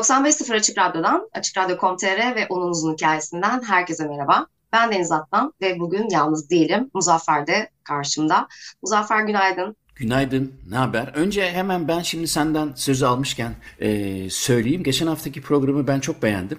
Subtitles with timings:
[0.00, 4.46] ...95.0 Açık Radyo'dan, Açık Radyo.com.tr ve onun uzun hikayesinden herkese merhaba.
[4.72, 6.90] Ben Deniz Atlan ve bugün yalnız değilim.
[6.94, 8.48] Muzaffer de karşımda.
[8.82, 9.76] Muzaffer günaydın.
[9.94, 11.08] Günaydın, ne haber?
[11.14, 14.82] Önce hemen ben şimdi senden sözü almışken e, söyleyeyim.
[14.82, 16.58] Geçen haftaki programı ben çok beğendim.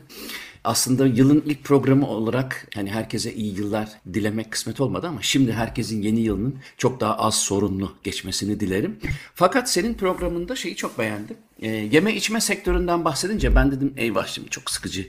[0.64, 6.02] Aslında yılın ilk programı olarak hani herkese iyi yıllar dilemek kısmet olmadı ama şimdi herkesin
[6.02, 9.00] yeni yılının çok daha az sorunlu geçmesini dilerim.
[9.36, 11.38] Fakat senin programında şeyi çok beğendim.
[11.62, 15.08] E, yeme içme sektöründen bahsedince ben dedim eyvah şimdi çok sıkıcı.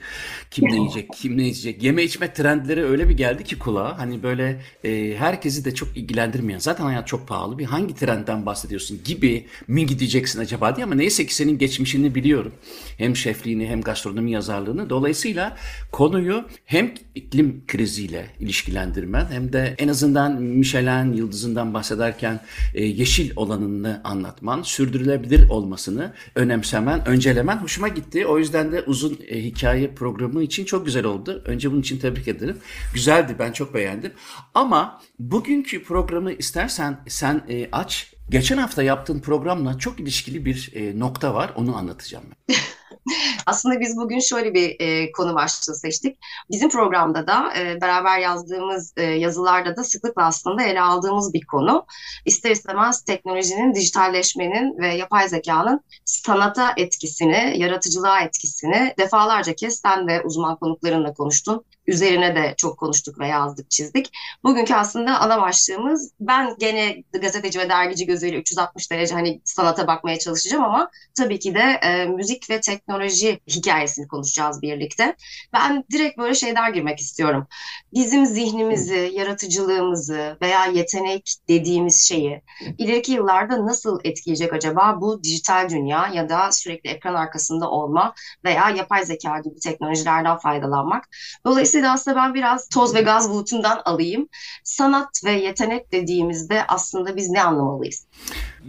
[0.51, 1.83] Kim ne yiyecek, kim ne içecek.
[1.83, 3.99] Yeme içme trendleri öyle bir geldi ki kulağa.
[3.99, 6.59] Hani böyle e, herkesi de çok ilgilendirmeyen.
[6.59, 7.59] Zaten hayat çok pahalı.
[7.59, 10.85] Bir hangi trendden bahsediyorsun gibi mi gideceksin acaba diye.
[10.85, 12.53] Ama neyse ki senin geçmişini biliyorum.
[12.99, 14.91] Hem şefliğini hem gastronomi yazarlığını.
[14.91, 15.57] Dolayısıyla
[15.93, 22.41] konuyu hem iklim kriziyle ilişkilendirmen hem de en azından Michelin yıldızından bahsederken
[22.75, 28.27] e, yeşil olanını anlatman, sürdürülebilir olmasını önemsemen, öncelemen hoşuma gitti.
[28.27, 31.43] O yüzden de uzun e, hikaye programı için çok güzel oldu.
[31.47, 32.57] Önce bunun için tebrik ederim.
[32.95, 34.13] Güzeldi, ben çok beğendim.
[34.55, 38.13] Ama bugünkü programı istersen sen e, aç.
[38.31, 41.53] Geçen hafta yaptığın programla çok ilişkili bir e, nokta var.
[41.57, 42.57] Onu anlatacağım ben.
[43.47, 46.19] Aslında biz bugün şöyle bir e, konu başlığı seçtik.
[46.51, 51.87] Bizim programda da e, beraber yazdığımız e, yazılarda da sıklıkla aslında ele aldığımız bir konu.
[52.25, 60.23] İster istemez teknolojinin, dijitalleşmenin ve yapay zekanın sanata etkisini, yaratıcılığa etkisini defalarca kez sen ve
[60.23, 61.65] uzman konuklarınla konuştun.
[61.87, 64.11] Üzerine de çok konuştuk ve yazdık, çizdik.
[64.45, 70.19] Bugünkü aslında ana başlığımız ben gene gazeteci ve dergici gözüyle 360 derece hani sanata bakmaya
[70.19, 75.17] çalışacağım ama tabii ki de e, müzik ve teknoloji hikayesini konuşacağız birlikte.
[75.53, 77.47] Ben direkt böyle şeyler girmek istiyorum.
[77.95, 82.43] Bizim zihnimizi, yaratıcılığımızı veya yetenek dediğimiz şeyi
[82.79, 88.15] ileriki yıllarda nasıl etkileyecek acaba bu dijital dünya ya da sürekli ekran arkasında olma
[88.45, 91.09] veya yapay zeka gibi teknolojilerden faydalanmak.
[91.47, 94.29] Dolayısıyla aslında ben biraz toz ve gaz bulutundan alayım.
[94.65, 98.07] Sanat ve yetenek dediğimizde aslında biz ne anlamalıyız?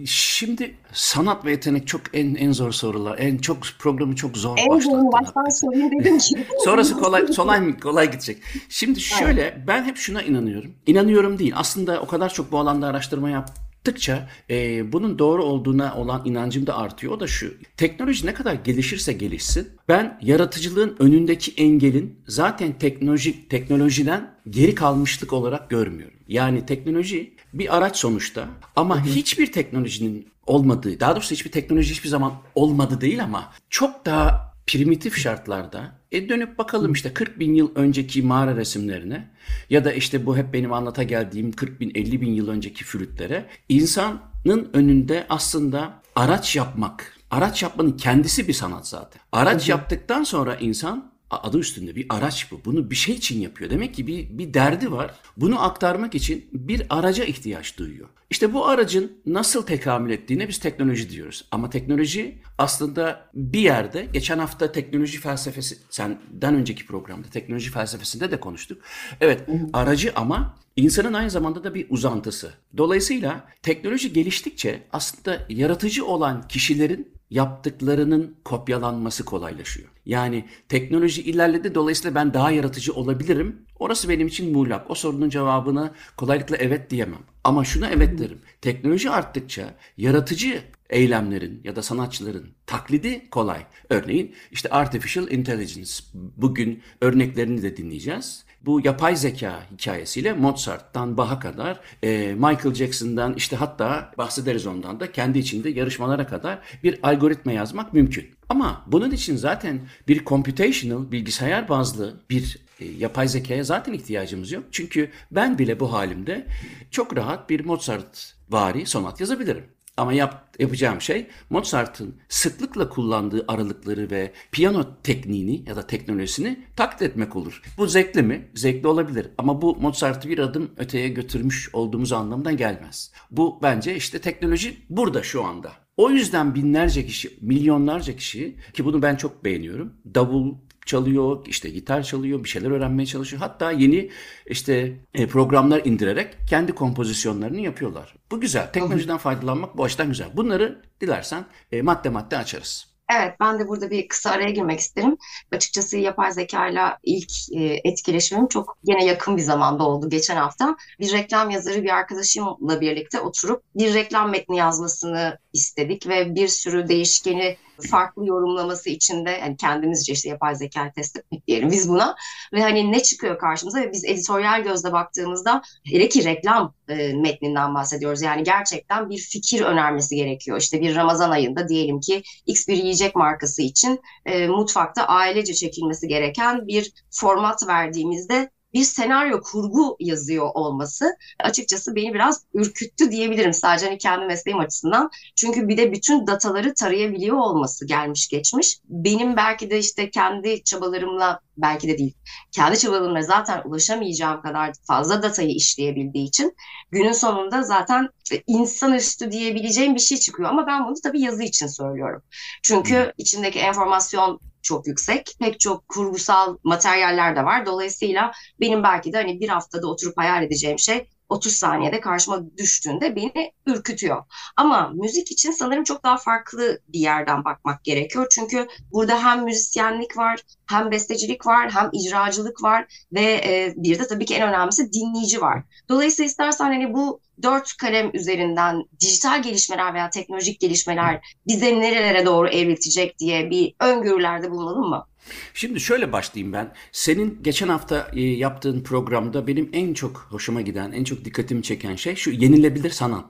[0.05, 3.17] Şimdi sanat ve yetenek çok en en zor sorular.
[3.19, 6.45] En çok programı çok zor En zor baştan sorayım dedim ki.
[6.65, 8.37] Sonrası kolay kolay kolay gidecek.
[8.69, 10.71] Şimdi şöyle ben hep şuna inanıyorum.
[10.85, 11.53] İnanıyorum değil.
[11.55, 16.77] Aslında o kadar çok bu alanda araştırma yaptıkça e, bunun doğru olduğuna olan inancım da
[16.77, 17.13] artıyor.
[17.13, 17.53] O da şu.
[17.77, 25.69] Teknoloji ne kadar gelişirse gelişsin ben yaratıcılığın önündeki engelin zaten teknoloji teknolojiden geri kalmışlık olarak
[25.69, 26.17] görmüyorum.
[26.27, 32.33] Yani teknoloji bir araç sonuçta ama hiçbir teknolojinin olmadığı, daha doğrusu hiçbir teknoloji hiçbir zaman
[32.55, 38.21] olmadı değil ama çok daha primitif şartlarda e dönüp bakalım işte 40 bin yıl önceki
[38.21, 39.29] mağara resimlerine
[39.69, 43.45] ya da işte bu hep benim anlata geldiğim 40 bin 50 bin yıl önceki flütlere
[43.69, 49.21] insanın önünde aslında araç yapmak, araç yapmanın kendisi bir sanat zaten.
[49.31, 51.12] Araç yaptıktan sonra insan
[51.43, 52.61] adı üstünde bir araç bu.
[52.65, 53.69] Bunu bir şey için yapıyor.
[53.69, 55.15] Demek ki bir, bir derdi var.
[55.37, 58.09] Bunu aktarmak için bir araca ihtiyaç duyuyor.
[58.29, 61.45] İşte bu aracın nasıl tekamül ettiğine biz teknoloji diyoruz.
[61.51, 68.39] Ama teknoloji aslında bir yerde geçen hafta teknoloji felsefesi senden önceki programda teknoloji felsefesinde de
[68.39, 68.81] konuştuk.
[69.21, 69.41] Evet
[69.73, 72.53] aracı ama insanın aynı zamanda da bir uzantısı.
[72.77, 79.89] Dolayısıyla teknoloji geliştikçe aslında yaratıcı olan kişilerin yaptıklarının kopyalanması kolaylaşıyor.
[80.05, 83.65] Yani teknoloji ilerledi dolayısıyla ben daha yaratıcı olabilirim.
[83.79, 84.91] Orası benim için muğlak.
[84.91, 87.19] O sorunun cevabını kolaylıkla evet diyemem.
[87.43, 88.41] Ama şuna evet derim.
[88.61, 93.65] Teknoloji arttıkça yaratıcı eylemlerin ya da sanatçıların taklidi kolay.
[93.89, 95.91] Örneğin işte artificial intelligence.
[96.13, 103.55] Bugün örneklerini de dinleyeceğiz bu yapay zeka hikayesiyle Mozart'tan Bach'a kadar e, Michael Jackson'dan işte
[103.55, 108.31] hatta bahsederiz ondan da kendi içinde yarışmalara kadar bir algoritma yazmak mümkün.
[108.49, 114.63] Ama bunun için zaten bir computational bilgisayar bazlı bir e, yapay zekaya zaten ihtiyacımız yok.
[114.71, 116.47] Çünkü ben bile bu halimde
[116.91, 119.72] çok rahat bir Mozart vari sonat yazabilirim.
[119.97, 127.01] Ama yap, yapacağım şey Mozart'ın sıklıkla kullandığı aralıkları ve piyano tekniğini ya da teknolojisini taklit
[127.01, 127.61] etmek olur.
[127.77, 128.51] Bu zevkli mi?
[128.55, 129.27] Zevkli olabilir.
[129.37, 133.11] Ama bu Mozart'ı bir adım öteye götürmüş olduğumuz anlamından gelmez.
[133.31, 135.71] Bu bence işte teknoloji burada şu anda.
[135.97, 139.93] O yüzden binlerce kişi, milyonlarca kişi ki bunu ben çok beğeniyorum.
[140.15, 143.41] Davul, çalıyor, işte gitar çalıyor, bir şeyler öğrenmeye çalışıyor.
[143.41, 144.09] Hatta yeni
[144.45, 148.15] işte e, programlar indirerek kendi kompozisyonlarını yapıyorlar.
[148.31, 148.71] Bu güzel.
[148.71, 150.27] Teknolojiden faydalanmak bu açıdan güzel.
[150.33, 152.93] Bunları dilersen e, madde madde açarız.
[153.11, 155.17] Evet, ben de burada bir kısa araya girmek isterim.
[155.51, 160.75] Açıkçası yapay zeka ile ilk e, etkileşimim çok yine yakın bir zamanda oldu geçen hafta.
[160.99, 166.87] Bir reklam yazarı bir arkadaşımla birlikte oturup bir reklam metni yazmasını istedik ve bir sürü
[166.87, 167.57] değişkeni
[167.91, 172.15] farklı yorumlaması içinde yani kendimizce işte yapay zeka test etmek diyelim biz buna
[172.53, 177.75] ve hani ne çıkıyor karşımıza ve biz editoryal gözle baktığımızda hele ki reklam e, metninden
[177.75, 178.21] bahsediyoruz.
[178.21, 180.59] Yani gerçekten bir fikir önermesi gerekiyor.
[180.59, 186.07] İşte bir Ramazan ayında diyelim ki X bir yiyecek markası için e, mutfakta ailece çekilmesi
[186.07, 193.85] gereken bir format verdiğimizde bir senaryo kurgu yazıyor olması açıkçası beni biraz ürküttü diyebilirim sadece
[193.85, 195.09] hani kendi mesleğim açısından.
[195.35, 198.79] Çünkü bir de bütün dataları tarayabiliyor olması gelmiş geçmiş.
[198.89, 202.13] Benim belki de işte kendi çabalarımla belki de değil.
[202.51, 206.55] Kendi çabalarımla zaten ulaşamayacağım kadar fazla datayı işleyebildiği için
[206.91, 208.09] günün sonunda zaten
[208.47, 210.49] insanüstü diyebileceğim bir şey çıkıyor.
[210.49, 212.21] Ama ben bunu tabii yazı için söylüyorum.
[212.63, 215.35] Çünkü içindeki enformasyon çok yüksek.
[215.39, 217.65] Pek çok kurgusal materyaller de var.
[217.65, 223.15] Dolayısıyla benim belki de hani bir haftada oturup hayal edeceğim şey 30 saniyede karşıma düştüğünde
[223.15, 224.23] beni ürkütüyor.
[224.57, 228.27] Ama müzik için sanırım çok daha farklı bir yerden bakmak gerekiyor.
[228.31, 234.07] Çünkü burada hem müzisyenlik var, hem bestecilik var, hem icracılık var ve e, bir de
[234.07, 235.63] tabii ki en önemlisi dinleyici var.
[235.89, 242.49] Dolayısıyla istersen hani bu dört kalem üzerinden dijital gelişmeler veya teknolojik gelişmeler bize nerelere doğru
[242.49, 245.05] evriltecek diye bir öngörülerde bulunalım mı?
[245.53, 246.73] Şimdi şöyle başlayayım ben.
[246.91, 251.95] Senin geçen hafta e, yaptığın programda benim en çok hoşuma giden, en çok dikkatimi çeken
[251.95, 253.25] şey şu yenilebilir sanat.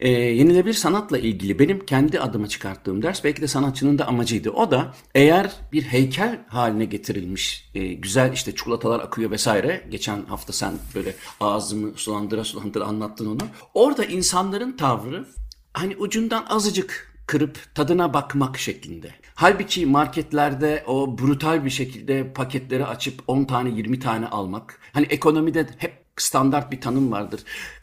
[0.00, 4.50] E, yenilebilir sanatla ilgili benim kendi adıma çıkarttığım ders belki de sanatçının da amacıydı.
[4.50, 9.86] O da eğer bir heykel haline getirilmiş e, güzel işte çikolatalar akıyor vesaire.
[9.90, 13.40] Geçen hafta sen böyle ağzımı sulandıra sulandıra anlattın onu.
[13.74, 15.26] Orada insanların tavrı
[15.72, 19.10] hani ucundan azıcık kırıp tadına bakmak şeklinde.
[19.34, 24.80] Halbuki marketlerde o brutal bir şekilde paketleri açıp 10 tane 20 tane almak.
[24.92, 27.40] Hani ekonomide hep standart bir tanım vardır.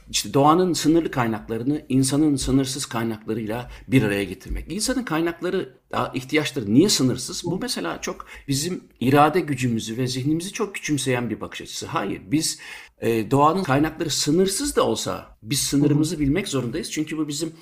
[0.09, 4.71] İşte doğanın sınırlı kaynaklarını insanın sınırsız kaynaklarıyla bir araya getirmek.
[4.71, 5.77] İnsanın kaynakları,
[6.13, 7.43] ihtiyaçları niye sınırsız?
[7.45, 11.87] Bu mesela çok bizim irade gücümüzü ve zihnimizi çok küçümseyen bir bakış açısı.
[11.87, 12.59] Hayır, biz
[13.01, 16.91] e, doğanın kaynakları sınırsız da olsa biz sınırımızı bilmek zorundayız.
[16.91, 17.53] Çünkü bu bizim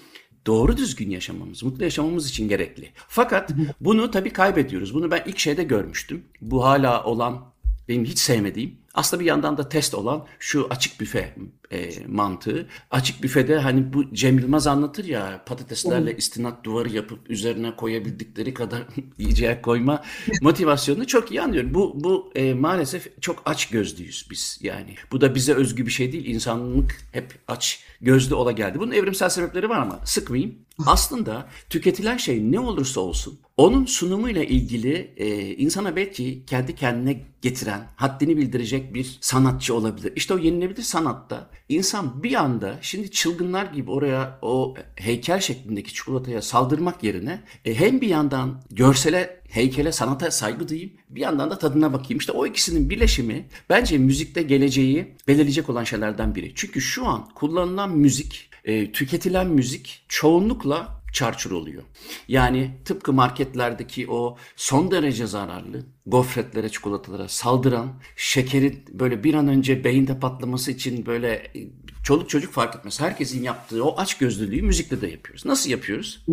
[0.45, 2.89] doğru düzgün yaşamamız, mutlu yaşamamız için gerekli.
[3.07, 3.51] Fakat
[3.81, 4.93] bunu tabii kaybediyoruz.
[4.93, 6.23] Bunu ben ilk şeyde görmüştüm.
[6.41, 7.45] Bu hala olan
[7.89, 11.35] benim hiç sevmediğim aslında bir yandan da test olan şu açık büfe
[11.71, 12.67] e, mantığı.
[12.91, 18.83] Açık büfede hani bu Cem Yılmaz anlatır ya patateslerle istinat duvarı yapıp üzerine koyabildikleri kadar
[19.17, 20.03] yiyeceğe koyma
[20.41, 21.73] motivasyonunu çok iyi anlıyorum.
[21.73, 24.95] Bu, bu e, maalesef çok aç gözlüyüz biz yani.
[25.11, 26.25] Bu da bize özgü bir şey değil.
[26.25, 28.79] İnsanlık hep aç gözlü ola geldi.
[28.79, 30.55] Bunun evrimsel sebepleri var ama sıkmayayım.
[30.85, 37.87] Aslında tüketilen şey ne olursa olsun onun sunumuyla ilgili e, insana belki kendi kendine getiren,
[37.95, 40.13] haddini bildirecek bir sanatçı olabilir.
[40.15, 46.41] İşte o yenilebilir sanatta insan bir anda şimdi çılgınlar gibi oraya o heykel şeklindeki çikolataya
[46.41, 50.91] saldırmak yerine e, hem bir yandan görsele heykele, sanata saygı duyayım.
[51.09, 52.19] Bir yandan da tadına bakayım.
[52.19, 56.51] İşte o ikisinin birleşimi bence müzikte geleceği belirleyecek olan şeylerden biri.
[56.55, 61.83] Çünkü şu an kullanılan müzik, e, tüketilen müzik çoğunlukla çarçur oluyor.
[62.27, 69.83] Yani tıpkı marketlerdeki o son derece zararlı gofretlere, çikolatalara saldıran, şekeri böyle bir an önce
[69.83, 71.67] beyinde patlaması için böyle e,
[72.03, 73.01] çoluk çocuk fark etmez.
[73.01, 75.45] Herkesin yaptığı o aç gözlülüğü müzikle de yapıyoruz.
[75.45, 76.25] Nasıl yapıyoruz?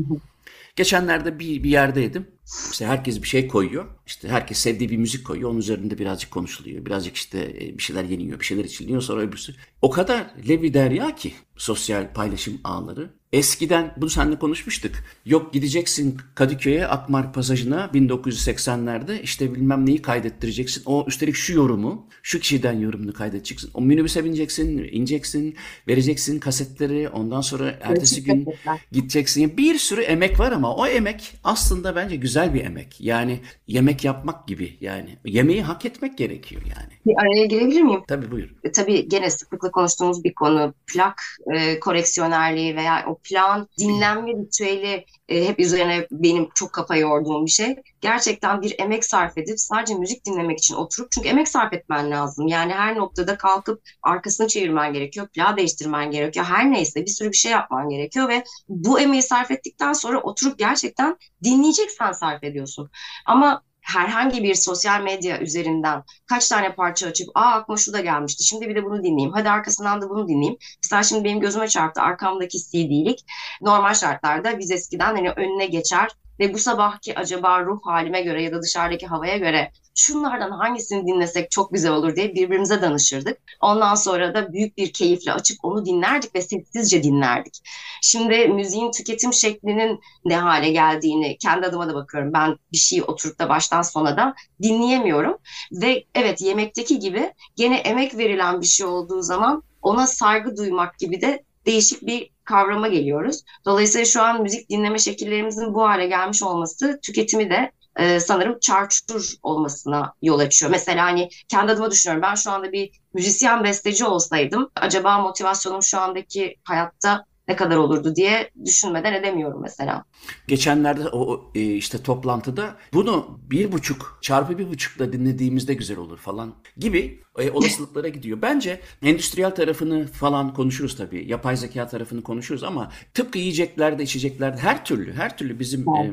[0.76, 2.26] Geçenlerde bir, bir yerdeydim.
[2.72, 3.86] İşte herkes bir şey koyuyor.
[4.06, 5.50] İşte herkes sevdiği bir müzik koyuyor.
[5.50, 6.86] Onun üzerinde birazcık konuşuluyor.
[6.86, 9.02] Birazcık işte e, bir şeyler yeniyor, bir şeyler içiliyor.
[9.02, 9.54] Sonra öbürsü.
[9.82, 13.10] O kadar levi derya ki sosyal paylaşım ağları.
[13.32, 14.92] Eskiden bunu seninle konuşmuştuk.
[15.26, 20.82] Yok gideceksin Kadıköy'e Akmar pasajına 1980'lerde işte bilmem neyi kaydettireceksin.
[20.86, 23.70] O üstelik şu yorumu, şu kişiden yorumunu kaydedeceksin.
[23.74, 25.56] O minibüse bineceksin, ineceksin,
[25.88, 27.08] vereceksin kasetleri.
[27.08, 28.46] Ondan sonra ertesi gün
[28.92, 29.56] gideceksin.
[29.56, 32.96] Bir sürü emek var ama o emek aslında bence güzel bir emek.
[33.00, 35.18] Yani yemek yapmak gibi yani.
[35.24, 36.92] Yemeği hak etmek gerekiyor yani.
[37.06, 38.02] Bir araya girebilir miyim?
[38.08, 38.48] Tabii buyur.
[38.64, 41.22] E, tabii gene sıklıkla konuştuğumuz bir konu plak
[41.54, 47.50] e, koreksiyonerliği veya o plan dinlenme ritüeli e, hep üzerine benim çok kafa yorduğum bir
[47.50, 47.76] şey.
[48.00, 52.46] Gerçekten bir emek sarf edip sadece müzik dinlemek için oturup çünkü emek sarf etmen lazım.
[52.46, 56.46] Yani her noktada kalkıp arkasını çevirmen gerekiyor, plağı değiştirmen gerekiyor.
[56.46, 60.58] Her neyse bir sürü bir şey yapman gerekiyor ve bu emeği sarf ettikten sonra oturup
[60.58, 62.90] gerçekten dinleyeceksen sarf ediyorsun.
[63.26, 68.44] Ama herhangi bir sosyal medya üzerinden kaç tane parça açıp aa aklıma şu da gelmişti
[68.44, 70.56] şimdi bir de bunu dinleyeyim hadi arkasından da bunu dinleyeyim.
[70.84, 73.24] Mesela şimdi benim gözüme çarptı arkamdaki CD'lik
[73.60, 76.08] normal şartlarda biz eskiden hani önüne geçer
[76.40, 81.50] ve bu sabahki acaba ruh halime göre ya da dışarıdaki havaya göre şunlardan hangisini dinlesek
[81.50, 83.38] çok güzel olur diye birbirimize danışırdık.
[83.60, 87.62] Ondan sonra da büyük bir keyifle açıp onu dinlerdik ve sessizce dinlerdik.
[88.02, 92.32] Şimdi müziğin tüketim şeklinin ne hale geldiğini kendi adıma da bakıyorum.
[92.32, 95.38] Ben bir şeyi oturup da baştan sona da dinleyemiyorum.
[95.72, 101.20] Ve evet yemekteki gibi gene emek verilen bir şey olduğu zaman ona saygı duymak gibi
[101.20, 103.42] de değişik bir kavrama geliyoruz.
[103.64, 109.34] Dolayısıyla şu an müzik dinleme şekillerimizin bu hale gelmiş olması tüketimi de e, sanırım çarçur
[109.42, 110.70] olmasına yol açıyor.
[110.70, 112.22] Mesela hani kendi adıma düşünüyorum.
[112.22, 118.16] Ben şu anda bir müzisyen besteci olsaydım acaba motivasyonum şu andaki hayatta ne kadar olurdu
[118.16, 120.04] diye düşünmeden edemiyorum mesela.
[120.48, 126.54] Geçenlerde o e, işte toplantıda bunu bir buçuk çarpı bir buçukla dinlediğimizde güzel olur falan
[126.76, 128.38] gibi e, olasılıklara gidiyor.
[128.42, 131.24] Bence endüstriyel tarafını falan konuşuruz tabii.
[131.28, 136.12] Yapay zeka tarafını konuşuruz ama tıpkı yiyeceklerde, içeceklerde her türlü, her türlü bizim e,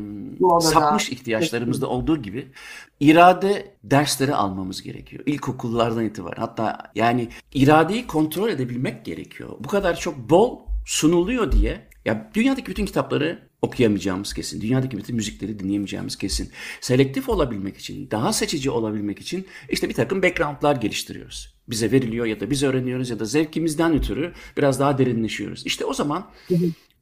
[0.62, 2.52] sapmış ihtiyaçlarımızda olduğu gibi
[3.00, 5.24] irade dersleri almamız gerekiyor.
[5.26, 6.42] İlkokullardan itibaren.
[6.42, 9.50] Hatta yani iradeyi kontrol edebilmek gerekiyor.
[9.60, 14.62] Bu kadar çok bol sunuluyor diye ya dünyadaki bütün kitapları okuyamayacağımız kesin.
[14.62, 16.50] Dünyadaki bütün müzikleri dinleyemeyeceğimiz kesin.
[16.82, 21.56] Selektif olabilmek için, daha seçici olabilmek için işte bir takım backgroundlar geliştiriyoruz.
[21.68, 25.66] Bize veriliyor ya da biz öğreniyoruz ya da zevkimizden ötürü biraz daha derinleşiyoruz.
[25.66, 26.32] İşte o zaman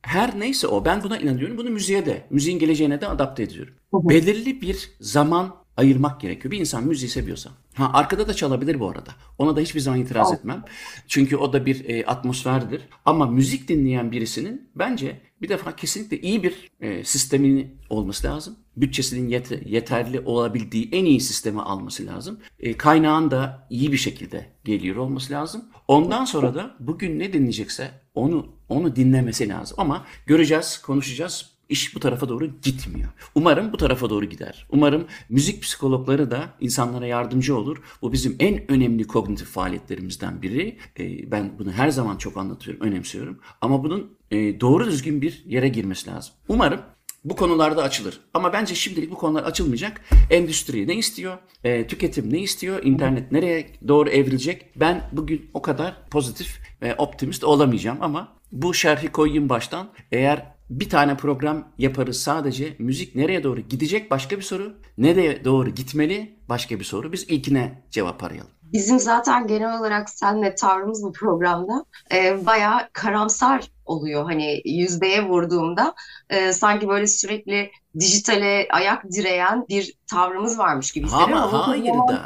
[0.01, 1.57] her neyse o ben buna inanıyorum.
[1.57, 3.73] Bunu müziğe de, müziğin geleceğine de adapte ediyorum.
[3.93, 6.51] Belirli bir zaman ayırmak gerekiyor.
[6.51, 7.51] Bir insan müziği seviyorsa.
[7.74, 9.10] Ha arkada da çalabilir bu arada.
[9.38, 10.36] Ona da hiçbir zaman itiraz oh.
[10.36, 10.63] etmem.
[11.08, 12.82] Çünkü o da bir e, atmosferdir.
[13.06, 18.56] Ama müzik dinleyen birisinin bence bir defa kesinlikle iyi bir e, sistemini olması lazım.
[18.77, 22.39] Bütçesinin yet- yeterli olabildiği en iyi sistemi alması lazım.
[22.60, 25.65] E, kaynağın da iyi bir şekilde geliyor olması lazım.
[25.88, 29.77] Ondan sonra da bugün ne dinleyecekse onu onu dinlemesi lazım.
[29.80, 33.10] Ama göreceğiz, konuşacağız iş bu tarafa doğru gitmiyor.
[33.36, 34.68] Umarım bu tarafa doğru gider.
[34.70, 37.77] Umarım müzik psikologları da insanlara yardımcı olur.
[38.01, 40.77] Bu bizim en önemli kognitif faaliyetlerimizden biri.
[41.00, 43.39] E, ben bunu her zaman çok anlatıyorum, önemsiyorum.
[43.62, 46.34] Ama bunun e, doğru düzgün bir yere girmesi lazım.
[46.48, 46.80] Umarım
[47.25, 48.20] bu konularda açılır.
[48.34, 50.01] Ama bence şimdilik bu konular açılmayacak.
[50.30, 51.38] Endüstri ne istiyor?
[51.63, 52.84] E, tüketim ne istiyor?
[52.84, 54.80] İnternet nereye doğru evrilecek?
[54.80, 59.89] Ben bugün o kadar pozitif ve optimist olamayacağım ama bu şerhi koyayım baştan.
[60.12, 62.75] Eğer bir tane program yaparız sadece.
[62.80, 64.74] Müzik nereye doğru gidecek başka bir soru.
[64.98, 67.12] Nereye doğru gitmeli başka bir soru.
[67.12, 68.51] Biz ilkine cevap arayalım.
[68.63, 74.24] Bizim zaten genel olarak senle tavrımız bu programda e, bayağı karamsar oluyor.
[74.24, 75.96] Hani yüzdeye vurduğumda
[76.30, 81.34] e, sanki böyle sürekli dijitale ayak direyen bir tavrımız varmış gibi hissediyorum.
[81.34, 82.25] Ama hayır da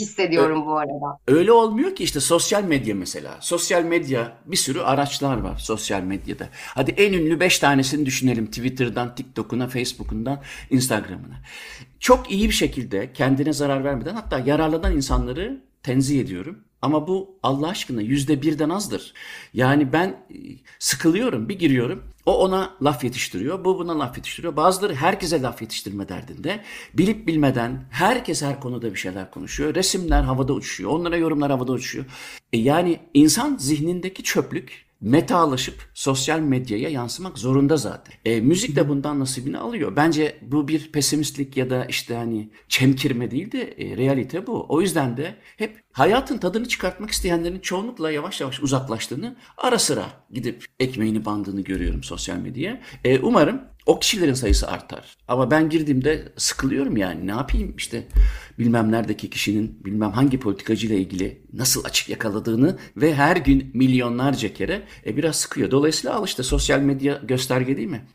[0.00, 1.18] hissediyorum bu arada.
[1.28, 3.38] Öyle olmuyor ki işte sosyal medya mesela.
[3.40, 6.48] Sosyal medya bir sürü araçlar var sosyal medyada.
[6.74, 8.46] Hadi en ünlü 5 tanesini düşünelim.
[8.46, 11.40] Twitter'dan, TikTok'una, Facebook'undan, Instagram'ına.
[12.00, 16.58] Çok iyi bir şekilde kendine zarar vermeden hatta yararlanan insanları tenzih ediyorum.
[16.86, 19.12] Ama bu Allah aşkına yüzde birden azdır.
[19.54, 20.36] Yani ben e,
[20.78, 22.02] sıkılıyorum bir giriyorum.
[22.26, 23.64] O ona laf yetiştiriyor.
[23.64, 24.56] Bu buna laf yetiştiriyor.
[24.56, 26.62] Bazıları herkese laf yetiştirme derdinde.
[26.94, 29.74] Bilip bilmeden herkes her konuda bir şeyler konuşuyor.
[29.74, 30.90] Resimler havada uçuşuyor.
[30.90, 32.04] Onlara yorumlar havada uçuşuyor.
[32.52, 38.14] E yani insan zihnindeki çöplük metalaşıp sosyal medyaya yansımak zorunda zaten.
[38.24, 39.96] E, müzik de bundan nasibini alıyor.
[39.96, 44.66] Bence bu bir pesimistlik ya da işte hani çemkirme değil de e, realite bu.
[44.68, 50.64] O yüzden de hep hayatın tadını çıkartmak isteyenlerin çoğunlukla yavaş yavaş uzaklaştığını ara sıra gidip
[50.80, 52.80] ekmeğini bandığını görüyorum sosyal medyaya.
[53.04, 55.16] E, umarım o kişilerin sayısı artar.
[55.28, 58.06] Ama ben girdiğimde sıkılıyorum yani ne yapayım işte
[58.58, 64.82] bilmem neredeki kişinin bilmem hangi politikacıyla ilgili nasıl açık yakaladığını ve her gün milyonlarca kere
[65.06, 65.70] e, biraz sıkıyor.
[65.70, 68.06] Dolayısıyla al işte sosyal medya gösterge değil mi?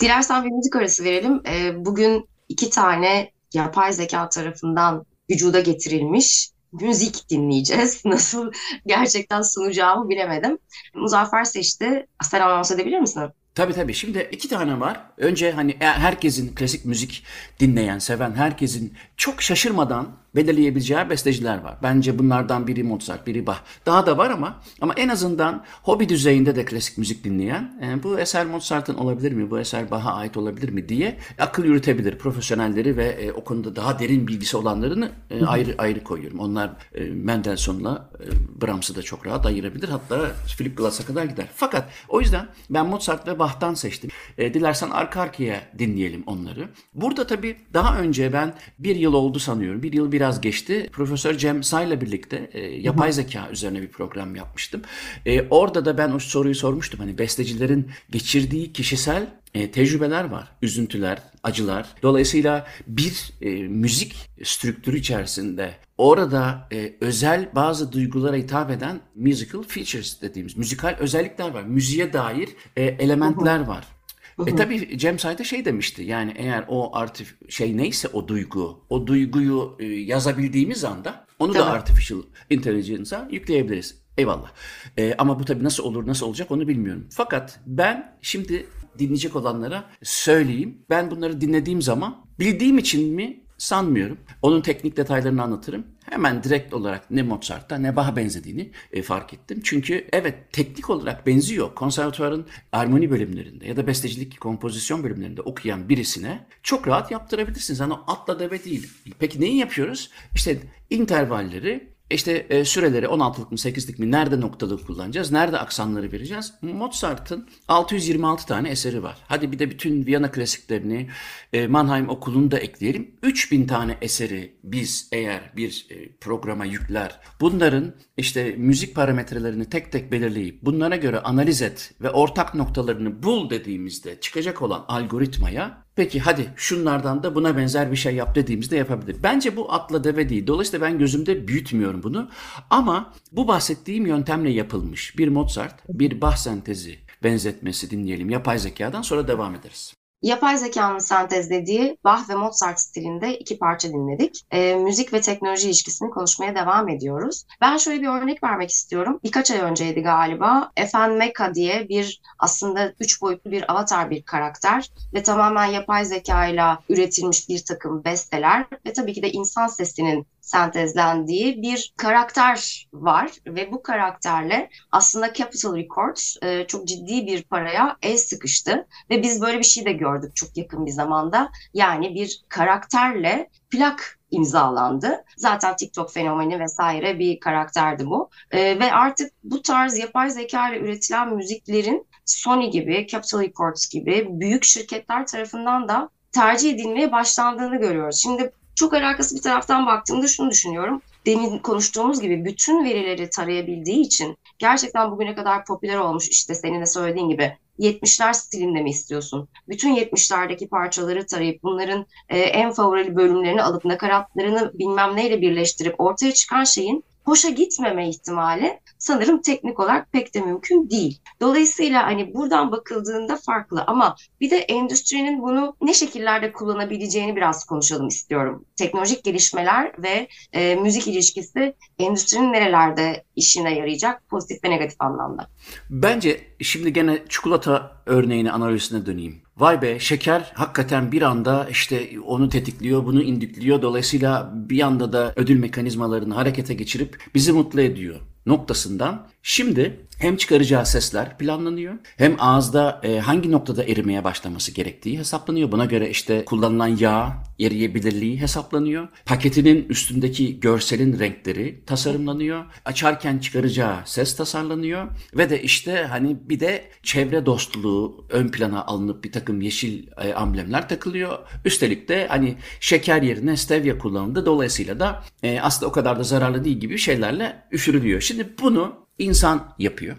[0.00, 1.42] Dilersen bir müzik arası verelim.
[1.46, 8.02] E, bugün iki tane yapay zeka tarafından vücuda getirilmiş müzik dinleyeceğiz.
[8.04, 8.52] Nasıl
[8.86, 10.58] gerçekten sunacağımı bilemedim.
[10.94, 12.06] Muzaffer seçti.
[12.22, 13.22] Sen anons edebilir misin?
[13.54, 13.94] Tabii tabii.
[13.94, 15.00] Şimdi iki tane var.
[15.16, 17.24] Önce hani e, herkesin klasik müzik
[17.60, 21.76] dinleyen, seven herkesin çok şaşırmadan belirleyebileceği besteciler var.
[21.82, 23.58] Bence bunlardan biri Mozart, biri Bach.
[23.86, 28.18] Daha da var ama ama en azından hobi düzeyinde de klasik müzik dinleyen e, bu
[28.20, 32.18] eser Mozart'ın olabilir mi, bu eser Bach'a ait olabilir mi diye akıl yürütebilir.
[32.18, 36.38] Profesyonelleri ve e, o konuda daha derin bilgisi olanlarını e, ayrı ayrı koyuyorum.
[36.38, 38.26] Onlar e, Mendelssohn'la e,
[38.62, 39.88] Brahms'ı da çok rahat ayırabilir.
[39.88, 41.46] Hatta Philip Glass'a kadar gider.
[41.54, 44.10] Fakat o yüzden ben Mozart ve Bach'tan seçtim.
[44.38, 46.68] E, dilersen arka arkaya dinleyelim onları.
[46.94, 49.82] Burada tabii daha önce ben bir yıl oldu sanıyorum.
[49.82, 50.88] Bir yıl biraz geçti.
[50.92, 54.82] Profesör Cem Say'la birlikte e, yapay zeka üzerine bir program yapmıştım.
[55.26, 57.00] E, orada da ben o soruyu sormuştum.
[57.00, 60.48] Hani bestecilerin geçirdiği kişisel e, tecrübeler var.
[60.62, 61.86] Üzüntüler, acılar.
[62.02, 70.22] Dolayısıyla bir e, müzik strüktürü içerisinde orada e, özel bazı duygulara hitap eden musical features
[70.22, 71.62] dediğimiz müzikal özellikler var.
[71.62, 73.97] Müziğe dair e, elementler var.
[74.46, 79.06] E tabii Cem Say'da şey demişti yani eğer o artif şey neyse o duygu, o
[79.06, 81.70] duyguyu e, yazabildiğimiz anda onu da Tabii.
[81.70, 83.98] artificial intelligence'a yükleyebiliriz.
[84.18, 84.50] Eyvallah.
[84.96, 87.06] E, ama bu tabii nasıl olur, nasıl olacak onu bilmiyorum.
[87.10, 88.66] Fakat ben şimdi
[88.98, 90.78] dinleyecek olanlara söyleyeyim.
[90.90, 94.18] Ben bunları dinlediğim zaman bildiğim için mi sanmıyorum.
[94.42, 95.86] Onun teknik detaylarını anlatırım.
[96.10, 99.60] Hemen direkt olarak ne Mozart'ta ne Bach'a benzediğini e, fark ettim.
[99.64, 101.74] Çünkü evet teknik olarak benziyor.
[101.74, 107.80] Konservatuvarın armoni bölümlerinde ya da bestecilik kompozisyon bölümlerinde okuyan birisine çok rahat yaptırabilirsiniz.
[107.80, 108.90] Hani atla deve değil.
[109.18, 110.10] Peki neyi yapıyoruz?
[110.34, 110.58] İşte
[110.90, 115.32] intervalleri işte e, süreleri 16'lık mı 8'lik mi nerede noktalı kullanacağız?
[115.32, 116.54] Nerede aksanları vereceğiz?
[116.62, 119.16] Mozart'ın 626 tane eseri var.
[119.26, 121.08] Hadi bir de bütün Viyana klasiklerini
[121.52, 123.10] e, Mannheim okulunu da ekleyelim.
[123.22, 130.12] 3000 tane eseri biz eğer bir e, programa yükler bunların işte müzik parametrelerini tek tek
[130.12, 136.52] belirleyip bunlara göre analiz et ve ortak noktalarını bul dediğimizde çıkacak olan algoritmaya Peki hadi
[136.56, 139.16] şunlardan da buna benzer bir şey yap dediğimizde yapabilir.
[139.22, 140.46] Bence bu atla deve değil.
[140.46, 142.30] Dolayısıyla ben gözümde büyütmüyorum bunu.
[142.70, 149.28] Ama bu bahsettiğim yöntemle yapılmış bir Mozart, bir Bach sentezi benzetmesi dinleyelim yapay zekadan sonra
[149.28, 149.97] devam ederiz.
[150.22, 154.42] Yapay zekanın sentezlediği Bach ve Mozart stilinde iki parça dinledik.
[154.50, 157.44] E, müzik ve teknoloji ilişkisini konuşmaya devam ediyoruz.
[157.60, 159.20] Ben şöyle bir örnek vermek istiyorum.
[159.24, 160.70] Birkaç ay önceydi galiba.
[160.76, 166.78] Efendim Mecha diye bir aslında üç boyutlu bir avatar bir karakter ve tamamen yapay zekayla
[166.88, 173.72] üretilmiş bir takım besteler ve tabii ki de insan sesinin sentezlendiği bir karakter var ve
[173.72, 179.58] bu karakterle aslında Capitol Records e, çok ciddi bir paraya el sıkıştı ve biz böyle
[179.58, 181.50] bir şey de gördük çok yakın bir zamanda.
[181.74, 185.24] Yani bir karakterle plak imzalandı.
[185.36, 188.30] Zaten TikTok fenomeni vesaire bir karakterdi bu.
[188.50, 194.26] E, ve artık bu tarz yapay zeka ile üretilen müziklerin Sony gibi, Capitol Records gibi
[194.28, 198.20] büyük şirketler tarafından da tercih edilmeye başlandığını görüyoruz.
[198.22, 201.02] Şimdi çok alakası bir taraftan baktığımda şunu düşünüyorum.
[201.26, 206.86] Demin konuştuğumuz gibi bütün verileri tarayabildiği için gerçekten bugüne kadar popüler olmuş işte senin de
[206.86, 209.48] söylediğin gibi 70'ler stilinde mi istiyorsun?
[209.68, 216.32] Bütün 70'lerdeki parçaları tarayıp bunların e, en favorili bölümlerini alıp nakaratlarını bilmem neyle birleştirip ortaya
[216.32, 221.20] çıkan şeyin hoşa gitmeme ihtimali sanırım teknik olarak pek de mümkün değil.
[221.40, 228.08] Dolayısıyla hani buradan bakıldığında farklı ama bir de endüstrinin bunu ne şekillerde kullanabileceğini biraz konuşalım
[228.08, 228.64] istiyorum.
[228.76, 235.50] Teknolojik gelişmeler ve e, müzik ilişkisi endüstrinin nerelerde işine yarayacak pozitif ve negatif anlamda.
[235.90, 239.36] Bence şimdi gene çikolata örneğini analizine döneyim.
[239.56, 243.82] Vay be şeker hakikaten bir anda işte onu tetikliyor, bunu indükliyor.
[243.82, 250.86] Dolayısıyla bir anda da ödül mekanizmalarını harekete geçirip bizi mutlu ediyor noktasından şimdi hem çıkaracağı
[250.86, 255.72] sesler planlanıyor hem ağızda e, hangi noktada erimeye başlaması gerektiği hesaplanıyor.
[255.72, 259.08] Buna göre işte kullanılan yağ eriyebilirliği hesaplanıyor.
[259.26, 262.64] Paketinin üstündeki görselin renkleri tasarımlanıyor.
[262.84, 269.24] Açarken çıkaracağı ses tasarlanıyor ve de işte hani bir de çevre dostluğu ön plana alınıp
[269.24, 271.38] bir takım yeşil e, amblemler takılıyor.
[271.64, 274.46] Üstelik de hani şeker yerine stevia kullanıldı.
[274.46, 278.20] Dolayısıyla da e, aslında o kadar da zararlı değil gibi şeylerle üfürülüyor.
[278.20, 280.16] Şimdi bunu insan yapıyor.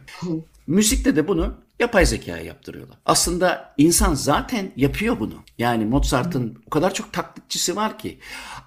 [0.67, 2.97] Müzikte de bunu yapay zekaya yaptırıyorlar.
[3.05, 5.33] Aslında insan zaten yapıyor bunu.
[5.57, 8.19] Yani Mozart'ın o kadar çok taklitçisi var ki.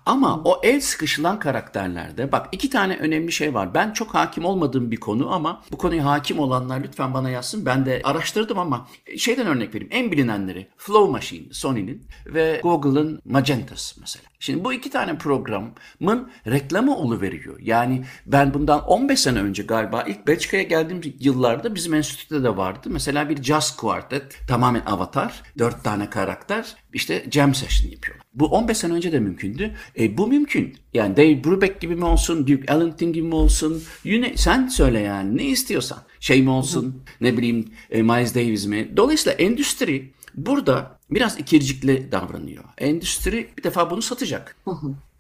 [0.07, 3.75] Ama o el sıkışılan karakterlerde bak iki tane önemli şey var.
[3.75, 7.67] Ben çok hakim olmadığım bir konu ama bu konuya hakim olanlar lütfen bana yazsın.
[7.67, 9.93] Ben de araştırdım ama şeyden örnek vereyim.
[9.93, 14.32] En bilinenleri Flow Machine Sony'nin ve Google'ın Magentas mesela.
[14.43, 17.59] Şimdi bu iki tane programın reklamı oluveriyor.
[17.61, 22.89] Yani ben bundan 15 sene önce galiba ilk Belçika'ya geldiğim yıllarda bizim enstitüde de vardı.
[22.91, 25.43] Mesela bir jazz quartet tamamen avatar.
[25.59, 28.27] Dört tane karakter işte jam session yapıyorlar.
[28.35, 29.75] Bu 15 sene önce de mümkündü.
[29.99, 30.77] E, bu mümkün.
[30.95, 33.83] Yani Dave Brubeck gibi mi olsun, Duke Ellington gibi mi olsun?
[34.05, 35.99] Yine, sen söyle yani ne istiyorsan.
[36.21, 38.97] Şey mi olsun, ne bileyim e, Miles Davis mi?
[38.97, 42.65] Dolayısıyla endüstri burada biraz ikircikli davranıyor.
[42.79, 44.57] Endüstri bir defa bunu satacak.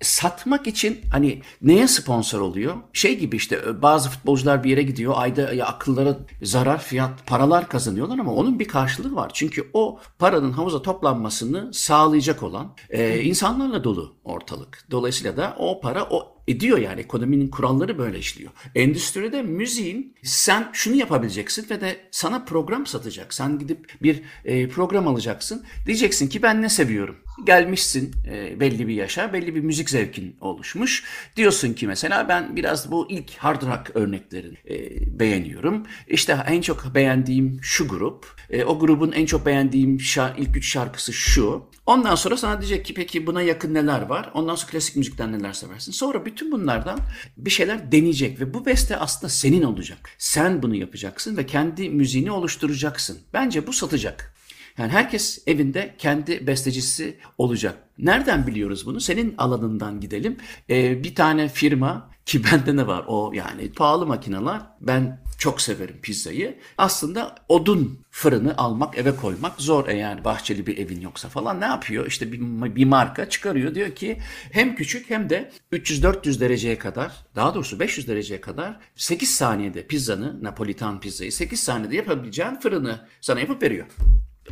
[0.02, 2.76] Satmak için hani neye sponsor oluyor?
[2.92, 8.18] Şey gibi işte bazı futbolcular bir yere gidiyor ayda ya akıllara zarar fiyat paralar kazanıyorlar
[8.18, 9.30] ama onun bir karşılığı var.
[9.34, 14.86] Çünkü o paranın havuza toplanmasını sağlayacak olan e, insanlarla dolu ortalık.
[14.90, 18.50] Dolayısıyla da o para o ediyor yani ekonominin kuralları böyle işliyor.
[18.74, 23.34] Endüstride müziğin sen şunu yapabileceksin ve de sana program satacak.
[23.34, 25.64] Sen gidip bir e, program alacaksın.
[25.86, 27.16] Diyeceksin ki ben ne seviyorum?
[27.44, 31.04] Gelmişsin e, belli bir yaşa, belli bir müzik zevkin oluşmuş.
[31.36, 35.86] Diyorsun ki mesela ben biraz bu ilk hard rock örneklerini e, beğeniyorum.
[36.08, 38.26] İşte en çok beğendiğim şu grup.
[38.50, 41.64] E, o grubun en çok beğendiğim şar- ilk üç şarkısı şu.
[41.86, 44.30] Ondan sonra sana diyecek ki peki buna yakın neler var?
[44.34, 45.92] Ondan sonra klasik müzikten neler seversin?
[45.92, 46.98] Sonra bütün bunlardan
[47.36, 50.10] bir şeyler deneyecek ve bu beste aslında senin olacak.
[50.18, 53.18] Sen bunu yapacaksın ve kendi müziğini oluşturacaksın.
[53.32, 54.31] Bence bu satacak.
[54.78, 57.78] Yani herkes evinde kendi bestecisi olacak.
[57.98, 59.00] Nereden biliyoruz bunu?
[59.00, 60.36] Senin alanından gidelim.
[60.70, 64.60] Ee, bir tane firma ki bende ne var o yani pahalı makineler.
[64.80, 66.58] Ben çok severim pizzayı.
[66.78, 71.60] Aslında odun fırını almak eve koymak zor eğer bahçeli bir evin yoksa falan.
[71.60, 72.06] Ne yapıyor?
[72.06, 72.40] İşte bir,
[72.76, 74.18] bir marka çıkarıyor diyor ki
[74.52, 80.44] hem küçük hem de 300-400 dereceye kadar daha doğrusu 500 dereceye kadar 8 saniyede pizzanı
[80.44, 83.86] Napolitan pizzayı 8 saniyede yapabileceğin fırını sana yapıp veriyor.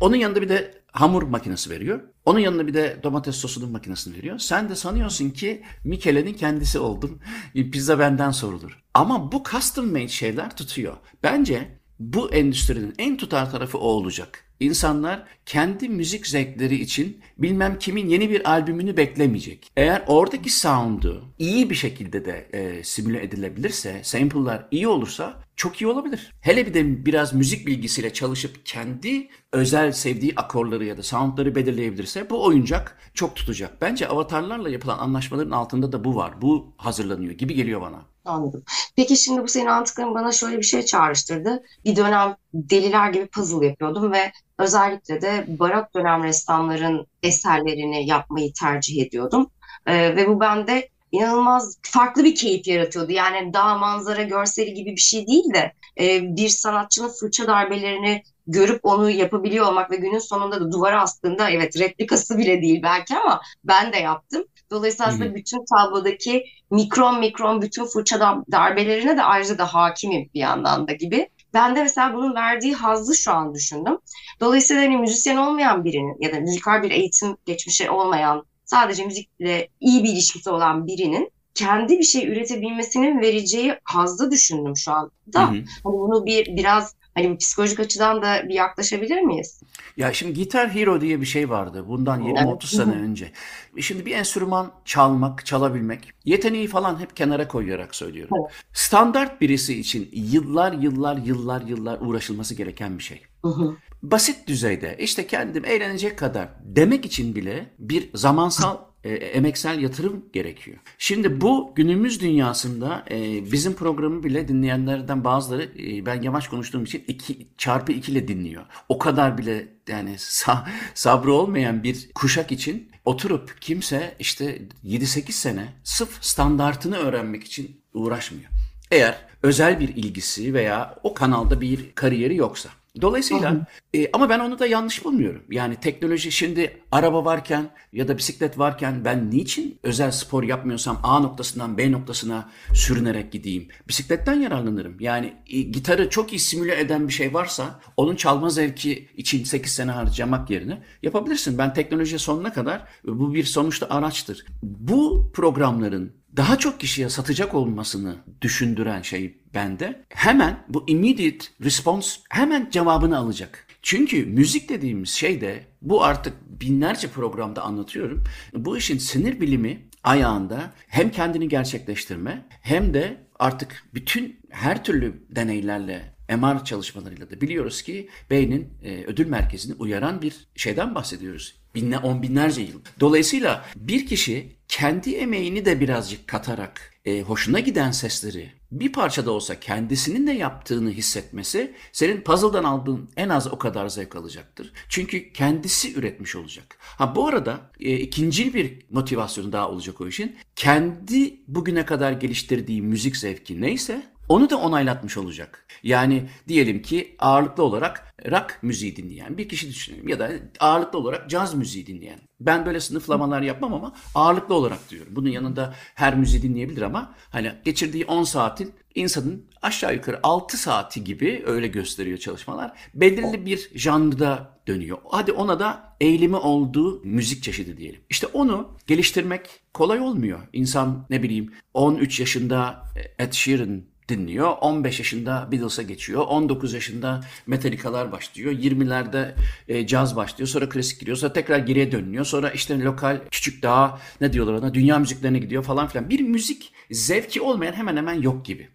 [0.01, 2.01] Onun yanında bir de hamur makinesi veriyor.
[2.25, 4.39] Onun yanında bir de domates sosunun makinesini veriyor.
[4.39, 7.21] Sen de sanıyorsun ki Michele'nin kendisi oldun.
[7.53, 8.83] Pizza benden sorulur.
[8.93, 10.97] Ama bu custom made şeyler tutuyor.
[11.23, 14.50] Bence bu endüstrinin en tutar tarafı o olacak.
[14.61, 19.71] İnsanlar kendi müzik zevkleri için bilmem kimin yeni bir albümünü beklemeyecek.
[19.77, 25.87] Eğer oradaki sound'u iyi bir şekilde de e, simüle edilebilirse, sample'lar iyi olursa çok iyi
[25.87, 26.31] olabilir.
[26.41, 32.29] Hele bir de biraz müzik bilgisiyle çalışıp kendi özel sevdiği akorları ya da soundları belirleyebilirse
[32.29, 33.81] bu oyuncak çok tutacak.
[33.81, 36.41] Bence avatarlarla yapılan anlaşmaların altında da bu var.
[36.41, 38.10] Bu hazırlanıyor gibi geliyor bana.
[38.25, 38.63] Anladım.
[38.95, 41.63] Peki şimdi bu senin anlattıkların bana şöyle bir şey çağrıştırdı.
[41.85, 49.05] Bir dönem deliler gibi puzzle yapıyordum ve özellikle de barok dönem ressamların eserlerini yapmayı tercih
[49.05, 49.51] ediyordum.
[49.85, 53.11] Ee, ve bu bende inanılmaz farklı bir keyif yaratıyordu.
[53.11, 58.79] Yani dağ manzara görseli gibi bir şey değil de e, bir sanatçının fırça darbelerini görüp
[58.83, 63.41] onu yapabiliyor olmak ve günün sonunda da duvara astığında evet replikası bile değil belki ama
[63.63, 64.43] ben de yaptım.
[64.71, 65.35] Dolayısıyla aslında Hı-hı.
[65.35, 71.29] bütün tablodaki mikron mikron bütün fırça darbelerine de ayrıca da hakimim bir yandan da gibi.
[71.53, 73.97] Ben de mesela bunun verdiği hazzı şu an düşündüm.
[74.39, 80.03] Dolayısıyla hani müzisyen olmayan birinin ya da müzikal bir eğitim geçmişi olmayan sadece müzikle iyi
[80.03, 85.11] bir ilişkisi olan birinin kendi bir şey üretebilmesinin vereceği hazzı düşündüm şu anda.
[85.33, 89.61] Hani bunu bir biraz hani psikolojik açıdan da bir yaklaşabilir miyiz?
[89.97, 92.63] Ya şimdi Gitar Hero diye bir şey vardı bundan 20-30 evet.
[92.63, 93.31] sene önce.
[93.79, 98.37] Şimdi bir enstrüman çalmak, çalabilmek, yeteneği falan hep kenara koyarak söylüyorum.
[98.41, 98.51] Evet.
[98.73, 103.21] Standart birisi için yıllar yıllar yıllar yıllar uğraşılması gereken bir şey.
[103.41, 103.75] Hı hı.
[104.03, 110.77] Basit düzeyde işte kendim eğlenecek kadar demek için bile bir zamansal e, emeksel yatırım gerekiyor.
[110.97, 117.03] Şimdi bu günümüz dünyasında e, bizim programı bile dinleyenlerden bazıları e, ben yavaş konuştuğum için
[117.07, 118.65] iki, çarpı 2 ile dinliyor.
[118.89, 125.73] O kadar bile yani sa sabrı olmayan bir kuşak için oturup kimse işte 7-8 sene
[125.83, 128.49] sırf standartını öğrenmek için uğraşmıyor.
[128.91, 132.69] Eğer özel bir ilgisi veya o kanalda bir kariyeri yoksa.
[133.01, 135.43] Dolayısıyla e, ama ben onu da yanlış bulmuyorum.
[135.51, 141.19] Yani teknoloji şimdi araba varken ya da bisiklet varken ben niçin özel spor yapmıyorsam A
[141.19, 143.67] noktasından B noktasına sürünerek gideyim?
[143.87, 144.97] Bisikletten yararlanırım.
[144.99, 149.71] Yani e, gitarı çok iyi simüle eden bir şey varsa onun çalma zevki için 8
[149.71, 151.57] sene harcamak yerine yapabilirsin.
[151.57, 154.45] Ben teknolojiye sonuna kadar bu bir sonuçta araçtır.
[154.63, 162.69] Bu programların daha çok kişiye satacak olmasını düşündüren şey bende hemen bu immediate response hemen
[162.71, 163.67] cevabını alacak.
[163.81, 168.23] Çünkü müzik dediğimiz şey de bu artık binlerce programda anlatıyorum.
[168.53, 176.15] Bu işin sinir bilimi ayağında hem kendini gerçekleştirme hem de artık bütün her türlü deneylerle
[176.29, 181.60] MR çalışmalarıyla da biliyoruz ki beynin e, ödül merkezini uyaran bir şeyden bahsediyoruz.
[181.75, 182.81] Binle, on binlerce yıl.
[182.99, 189.31] Dolayısıyla bir kişi kendi emeğini de birazcık katarak e, hoşuna giden sesleri bir parça da
[189.31, 194.73] olsa kendisinin de yaptığını hissetmesi senin puzzle'dan aldığın en az o kadar zevk alacaktır.
[194.89, 196.77] Çünkü kendisi üretmiş olacak.
[196.81, 200.35] Ha bu arada e, ikinci bir motivasyonu daha olacak o işin.
[200.55, 205.65] Kendi bugüne kadar geliştirdiği müzik zevki neyse onu da onaylatmış olacak.
[205.83, 211.29] Yani diyelim ki ağırlıklı olarak rock müziği dinleyen bir kişi düşünelim ya da ağırlıklı olarak
[211.29, 212.19] caz müziği dinleyen.
[212.39, 215.15] Ben böyle sınıflamalar yapmam ama ağırlıklı olarak diyorum.
[215.15, 221.03] Bunun yanında her müziği dinleyebilir ama hani geçirdiği 10 saatin insanın aşağı yukarı 6 saati
[221.03, 222.71] gibi öyle gösteriyor çalışmalar.
[222.93, 224.97] Belirli bir janrda dönüyor.
[225.09, 228.01] Hadi ona da eğilimi olduğu müzik çeşidi diyelim.
[228.09, 230.39] İşte onu geliştirmek kolay olmuyor.
[230.53, 232.83] İnsan ne bileyim 13 yaşında
[233.19, 234.53] Ed Sheeran dinliyor.
[234.61, 236.25] 15 yaşında Beatles'a geçiyor.
[236.27, 238.51] 19 yaşında Metallica'lar başlıyor.
[238.51, 239.35] 20'lerde
[239.67, 240.47] e, caz başlıyor.
[240.47, 241.17] Sonra klasik giriyor.
[241.17, 242.25] Sonra tekrar geriye dönüyor.
[242.25, 246.09] Sonra işte lokal küçük daha ne diyorlar ona dünya müziklerine gidiyor falan filan.
[246.09, 248.69] Bir müzik zevki olmayan hemen hemen yok gibi.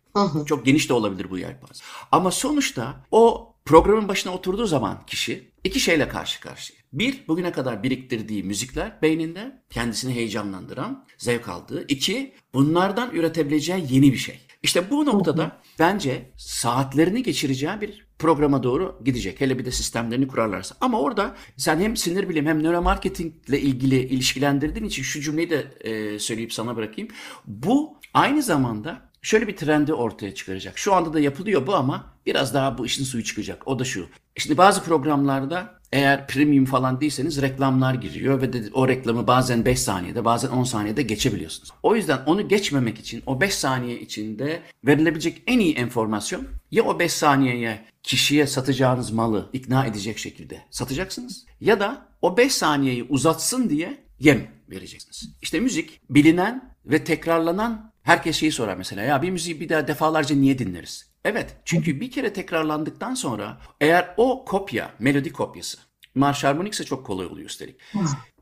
[0.46, 1.84] Çok geniş de olabilir bu yelpaze.
[2.12, 6.78] Ama sonuçta o programın başına oturduğu zaman kişi iki şeyle karşı karşıya.
[6.92, 11.84] Bir, bugüne kadar biriktirdiği müzikler beyninde kendisini heyecanlandıran, zevk aldığı.
[11.88, 14.40] İki, bunlardan üretebileceği yeni bir şey.
[14.62, 19.40] İşte bu noktada bence saatlerini geçireceği bir programa doğru gidecek.
[19.40, 20.76] Hele bir de sistemlerini kurarlarsa.
[20.80, 26.18] Ama orada sen hem sinir bilim hem nöromarketingle ilgili ilişkilendirdiğin için şu cümleyi de e,
[26.18, 27.10] söyleyip sana bırakayım.
[27.46, 30.78] Bu aynı zamanda şöyle bir trendi ortaya çıkaracak.
[30.78, 33.68] Şu anda da yapılıyor bu ama biraz daha bu işin suyu çıkacak.
[33.68, 34.08] O da şu.
[34.36, 39.80] Şimdi bazı programlarda eğer premium falan değilseniz reklamlar giriyor ve de o reklamı bazen 5
[39.80, 41.72] saniyede bazen 10 saniyede geçebiliyorsunuz.
[41.82, 46.98] O yüzden onu geçmemek için o 5 saniye içinde verilebilecek en iyi enformasyon ya o
[46.98, 53.70] 5 saniyeye kişiye satacağınız malı ikna edecek şekilde satacaksınız ya da o 5 saniyeyi uzatsın
[53.70, 55.36] diye yem vereceksiniz.
[55.42, 60.36] İşte müzik bilinen ve tekrarlanan herkes şeyi sorar mesela ya bir müziği bir daha defalarca
[60.36, 61.06] niye dinleriz?
[61.26, 65.78] Evet çünkü bir kere tekrarlandıktan sonra eğer o kopya melodi kopyası
[66.14, 67.76] marş harmonik ise çok kolay oluyor üstelik.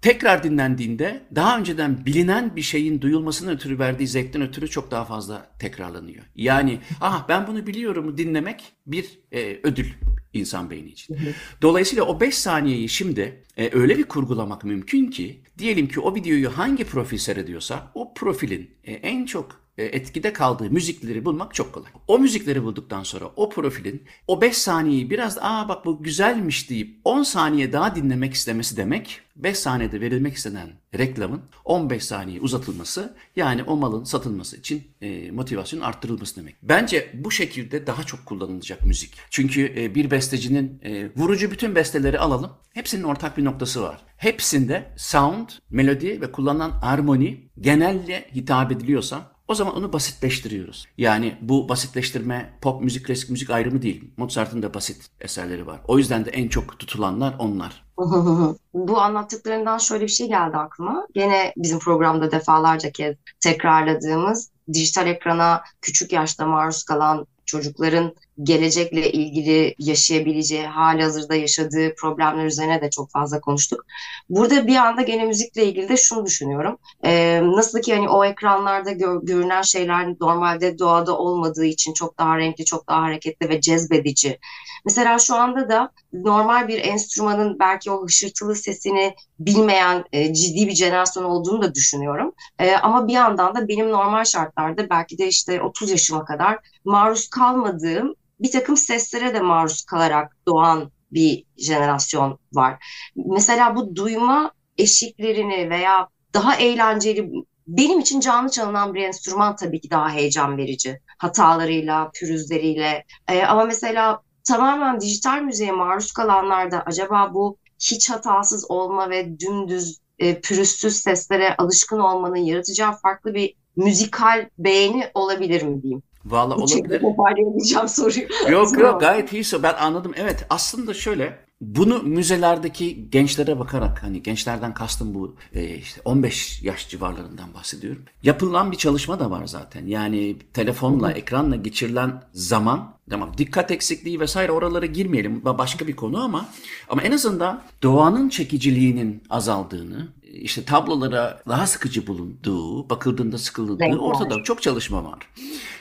[0.00, 5.50] Tekrar dinlendiğinde daha önceden bilinen bir şeyin duyulmasının ötürü verdiği zevkten ötürü çok daha fazla
[5.58, 6.24] tekrarlanıyor.
[6.36, 9.86] Yani ah ben bunu biliyorum dinlemek bir e, ödül
[10.32, 11.18] insan beyni için.
[11.62, 16.58] Dolayısıyla o 5 saniyeyi şimdi e, öyle bir kurgulamak mümkün ki diyelim ki o videoyu
[16.58, 21.90] hangi profil seyrediyorsa o profilin e, en çok etkide kaldığı müzikleri bulmak çok kolay.
[22.08, 27.00] O müzikleri bulduktan sonra o profilin o 5 saniyeyi biraz aa bak bu güzelmiş deyip
[27.04, 33.62] 10 saniye daha dinlemek istemesi demek 5 saniyede verilmek istenen reklamın 15 saniye uzatılması yani
[33.62, 36.56] o malın satılması için e, motivasyon arttırılması demek.
[36.62, 39.14] Bence bu şekilde daha çok kullanılacak müzik.
[39.30, 42.52] Çünkü e, bir bestecinin e, vurucu bütün besteleri alalım.
[42.74, 44.00] Hepsinin ortak bir noktası var.
[44.16, 50.86] Hepsinde sound, melodi ve kullanılan armoni genelle hitap ediliyorsa o zaman onu basitleştiriyoruz.
[50.98, 54.10] Yani bu basitleştirme pop müzik, klasik müzik ayrımı değil.
[54.16, 55.80] Mozart'ın da basit eserleri var.
[55.88, 57.84] O yüzden de en çok tutulanlar onlar.
[58.74, 61.06] Bu anlattıklarından şöyle bir şey geldi aklıma.
[61.14, 69.74] Gene bizim programda defalarca kez tekrarladığımız dijital ekrana küçük yaşta maruz kalan çocukların gelecekle ilgili
[69.78, 73.84] yaşayabileceği, hali hazırda yaşadığı problemler üzerine de çok fazla konuştuk.
[74.28, 76.78] Burada bir anda gene müzikle ilgili de şunu düşünüyorum.
[77.04, 82.38] Ee, nasıl ki hani o ekranlarda gör, görünen şeyler normalde doğada olmadığı için çok daha
[82.38, 84.38] renkli, çok daha hareketli ve cezbedici.
[84.84, 90.74] Mesela şu anda da normal bir enstrümanın belki o hışırtılı sesini bilmeyen e, ciddi bir
[90.74, 92.32] jenerasyon olduğunu da düşünüyorum.
[92.58, 97.28] E, ama bir yandan da benim normal şartlarda belki de işte 30 yaşıma kadar maruz
[97.28, 102.84] kalmadığım bir takım seslere de maruz kalarak doğan bir jenerasyon var.
[103.16, 107.30] Mesela bu duyma eşiklerini veya daha eğlenceli
[107.66, 111.00] benim için canlı çalınan bir enstrüman tabii ki daha heyecan verici.
[111.18, 113.04] Hatalarıyla, pürüzleriyle.
[113.28, 119.98] Ee, ama mesela tamamen dijital müziğe maruz kalanlarda acaba bu hiç hatasız olma ve dümdüz
[120.18, 126.02] e, pürüzsüz seslere alışkın olmanın yaratacağı farklı bir müzikal beğeni olabilir mi diyeyim?
[126.24, 127.00] Valla olabilir.
[127.00, 128.26] toparlayamayacağım soruyu.
[128.50, 129.44] Yok yok gayet iyi.
[129.62, 130.12] Ben anladım.
[130.16, 136.88] Evet aslında şöyle bunu müzelerdeki gençlere bakarak hani gençlerden kastım bu e, işte 15 yaş
[136.88, 138.02] civarlarından bahsediyorum.
[138.22, 139.86] Yapılan bir çalışma da var zaten.
[139.86, 145.44] Yani telefonla, ekranla geçirilen zaman tamam dikkat eksikliği vesaire oralara girmeyelim.
[145.44, 146.48] Başka bir konu ama
[146.88, 154.62] ama en azından doğanın çekiciliğinin azaldığını, işte tablolara daha sıkıcı bulunduğu, bakıldığında sıkıldığı ortada çok
[154.62, 155.18] çalışma var.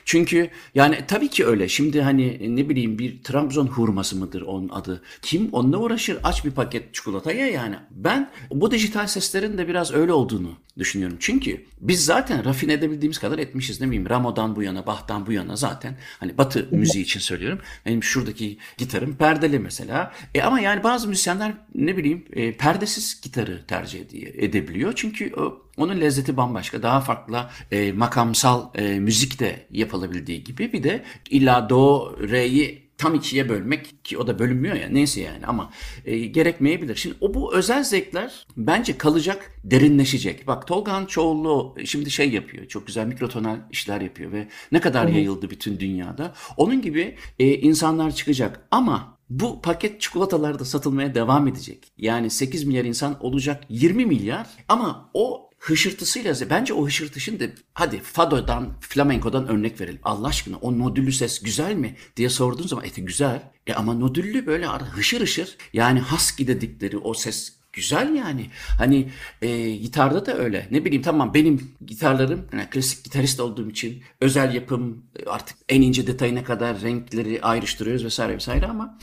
[0.05, 1.67] Çünkü yani tabii ki öyle.
[1.67, 5.01] Şimdi hani ne bileyim bir Trabzon hurması mıdır onun adı?
[5.21, 6.17] Kim onunla uğraşır?
[6.23, 7.75] Aç bir paket çikolataya yani.
[7.91, 11.17] Ben bu dijital seslerin de biraz öyle olduğunu düşünüyorum.
[11.19, 13.81] Çünkü biz zaten rafine edebildiğimiz kadar etmişiz.
[13.81, 15.97] Ne bileyim Ramo'dan bu yana, Bach'tan bu yana zaten.
[16.19, 17.59] Hani Batı müziği için söylüyorum.
[17.85, 20.13] Benim şuradaki gitarım perdeli mesela.
[20.35, 24.01] E ama yani bazı müzisyenler ne bileyim e, perdesiz gitarı tercih
[24.37, 24.93] edebiliyor.
[24.95, 26.83] Çünkü o onun lezzeti bambaşka.
[26.83, 33.15] Daha farklı e, makamsal e, müzik de yapılabildiği gibi bir de illa do, re'yi tam
[33.15, 35.69] ikiye bölmek ki o da bölünmüyor ya neyse yani ama
[36.05, 36.95] e, gerekmeyebilir.
[36.95, 40.47] Şimdi o bu özel zevkler bence kalacak, derinleşecek.
[40.47, 42.67] Bak Tolga Çoğulu şimdi şey yapıyor.
[42.67, 45.15] Çok güzel mikrotonal işler yapıyor ve ne kadar evet.
[45.15, 46.33] yayıldı bütün dünyada.
[46.57, 51.91] Onun gibi e, insanlar çıkacak ama bu paket çikolatalar da satılmaya devam edecek.
[51.97, 57.99] Yani 8 milyar insan olacak 20 milyar ama o hışırtısıyla bence o hışırtışın da hadi
[57.99, 59.99] fadodan flamenkodan örnek verelim.
[60.03, 63.51] Allah aşkına o nodüllü ses güzel mi diye sorduğun zaman eti güzel.
[63.67, 68.49] E ama nodüllü böyle hışır hışır yani husky dedikleri o ses güzel yani.
[68.77, 69.09] Hani
[69.41, 70.67] e, gitarda da öyle.
[70.71, 76.07] Ne bileyim tamam benim gitarlarım yani klasik gitarist olduğum için özel yapım artık en ince
[76.07, 78.99] detayına kadar renkleri ayrıştırıyoruz vesaire vesaire ama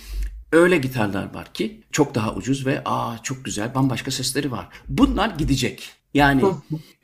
[0.53, 4.68] öyle gitarlar var ki çok daha ucuz ve aa çok güzel bambaşka sesleri var.
[4.88, 5.99] Bunlar gidecek.
[6.14, 6.42] Yani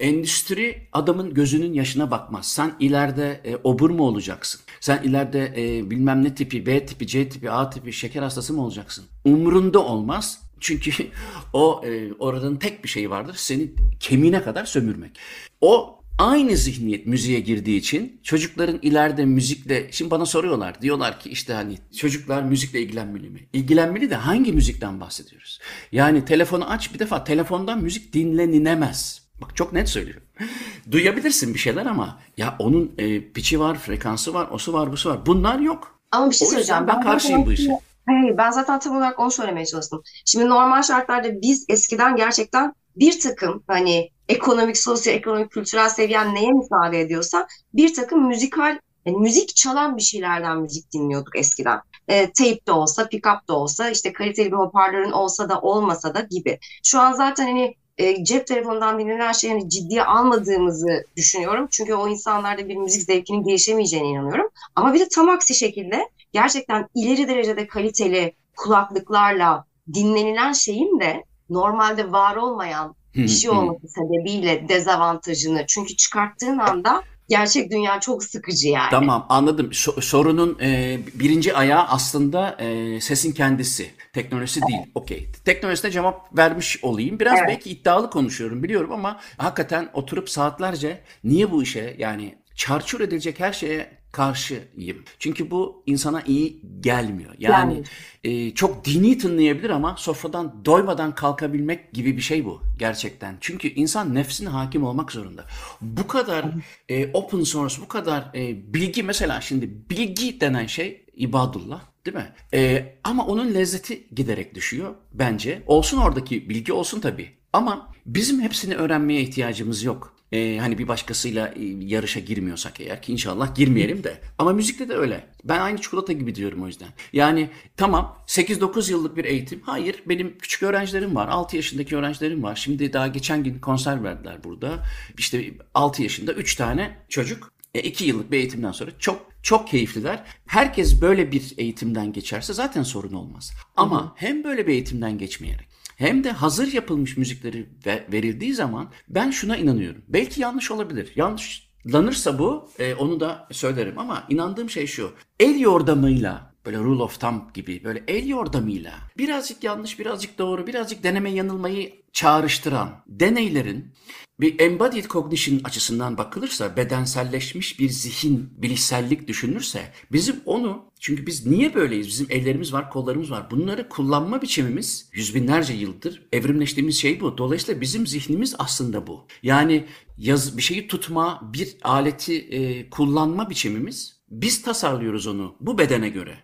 [0.01, 2.47] endüstri adamın gözünün yaşına bakmaz.
[2.47, 4.61] Sen ileride e, obur mu olacaksın?
[4.81, 8.65] Sen ileride e, bilmem ne tipi, B tipi, C tipi, A tipi şeker hastası mı
[8.65, 9.05] olacaksın?
[9.25, 10.41] Umrunda olmaz.
[10.61, 10.93] Çünkü
[11.53, 13.35] o e, oradan tek bir şey vardır.
[13.39, 15.19] Seni kemiğine kadar sömürmek.
[15.61, 21.53] O aynı zihniyet müziğe girdiği için çocukların ileride müzikle şimdi bana soruyorlar diyorlar ki işte
[21.53, 23.49] hani çocuklar müzikle ilgilenmeli mi?
[23.53, 25.61] İlgilenmeli de hangi müzikten bahsediyoruz?
[25.93, 29.27] Yani telefonu aç bir defa telefondan müzik dinlenilemez.
[29.41, 30.23] Bak çok net söylüyorum.
[30.91, 35.27] Duyabilirsin bir şeyler ama ya onun e, piçi var, frekansı var, osu var, busu var.
[35.27, 36.01] Bunlar yok.
[36.13, 36.87] Ama bir şey söyleyeceğim.
[36.87, 37.71] Ben, ben karşıyım bu işe.
[38.07, 40.03] Hayır, ben zaten tam olarak onu söylemeye çalıştım.
[40.25, 47.01] Şimdi normal şartlarda biz eskiden gerçekten bir takım hani ekonomik, sosyoekonomik, kültürel seviyen neye müsaade
[47.01, 51.81] ediyorsa bir takım müzikal yani müzik çalan bir şeylerden müzik dinliyorduk eskiden.
[52.09, 56.21] E, tape de olsa, pick-up da olsa, işte kaliteli bir hoparlörün olsa da olmasa da
[56.21, 56.59] gibi.
[56.83, 61.69] Şu an zaten hani e, cep telefonundan dinlenen şeyi hani ciddiye almadığımızı düşünüyorum.
[61.71, 64.49] Çünkü o insanlarda bir müzik zevkinin gelişemeyeceğine inanıyorum.
[64.77, 72.13] Ama bir de tam aksi şekilde gerçekten ileri derecede kaliteli kulaklıklarla dinlenilen şeyin de normalde
[72.13, 78.91] var olmayan bir şey olması sebebiyle dezavantajını çünkü çıkarttığın anda gerçek dünya çok sıkıcı yani.
[78.91, 79.71] Tamam anladım.
[79.71, 83.91] So- sorunun e, birinci ayağı aslında e, sesin kendisi.
[84.13, 84.81] Teknolojisi değil.
[84.95, 85.29] Okey.
[85.45, 87.21] Teknolojisine cevap vermiş olayım.
[87.21, 87.49] Biraz evet.
[87.49, 93.53] belki iddialı konuşuyorum biliyorum ama hakikaten oturup saatlerce niye bu işe yani çarçur edilecek her
[93.53, 95.05] şeye karşıyım.
[95.19, 97.35] Çünkü bu insana iyi gelmiyor.
[97.39, 98.47] Yani, yani.
[98.49, 103.37] E, çok dini tınlayabilir ama sofradan doymadan kalkabilmek gibi bir şey bu gerçekten.
[103.41, 105.45] Çünkü insan nefsine hakim olmak zorunda.
[105.81, 106.45] Bu kadar
[106.89, 112.33] e, open source, bu kadar e, bilgi mesela şimdi bilgi denen şey ibadullah değil mi?
[112.55, 115.63] E, ama onun lezzeti giderek düşüyor bence.
[115.67, 117.31] Olsun oradaki bilgi olsun tabii.
[117.53, 120.16] Ama bizim hepsini öğrenmeye ihtiyacımız yok.
[120.33, 124.21] Ee, hani bir başkasıyla e, yarışa girmiyorsak eğer ki inşallah girmeyelim de.
[124.39, 125.27] Ama müzikte de öyle.
[125.45, 126.89] Ben aynı çikolata gibi diyorum o yüzden.
[127.13, 129.61] Yani tamam 8-9 yıllık bir eğitim.
[129.61, 131.29] Hayır benim küçük öğrencilerim var.
[131.29, 132.57] 6 yaşındaki öğrencilerim var.
[132.57, 134.83] Şimdi daha geçen gün konser verdiler burada.
[135.19, 140.25] İşte 6 yaşında 3 tane çocuk 2 e, yıllık bir eğitimden sonra çok çok keyifliler.
[140.47, 143.53] Herkes böyle bir eğitimden geçerse zaten sorun olmaz.
[143.77, 147.67] Ama hem böyle bir eğitimden geçmeyerek hem de hazır yapılmış müzikleri
[148.13, 150.03] verildiği zaman ben şuna inanıyorum.
[150.09, 151.13] Belki yanlış olabilir.
[151.17, 155.13] Yanlışlanırsa bu e, onu da söylerim ama inandığım şey şu.
[155.41, 161.03] El yordamıyla böyle rule of thumb gibi böyle el yordamıyla birazcık yanlış birazcık doğru birazcık
[161.03, 163.93] deneme yanılmayı çağrıştıran deneylerin
[164.41, 171.75] bir embodied cognition açısından bakılırsa bedenselleşmiş bir zihin, bilişsellik düşünülürse bizim onu çünkü biz niye
[171.75, 172.07] böyleyiz?
[172.07, 173.51] Bizim ellerimiz var, kollarımız var.
[173.51, 177.39] Bunları kullanma biçimimiz yüz binlerce yıldır evrimleştiğimiz şey bu.
[177.39, 179.27] Dolayısıyla bizim zihnimiz aslında bu.
[179.43, 179.85] Yani
[180.19, 186.39] yaz, bir şeyi tutma, bir aleti e, kullanma biçimimiz biz tasarlıyoruz onu bu bedene göre.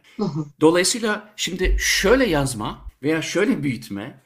[0.60, 4.22] Dolayısıyla şimdi şöyle yazma veya şöyle büyütme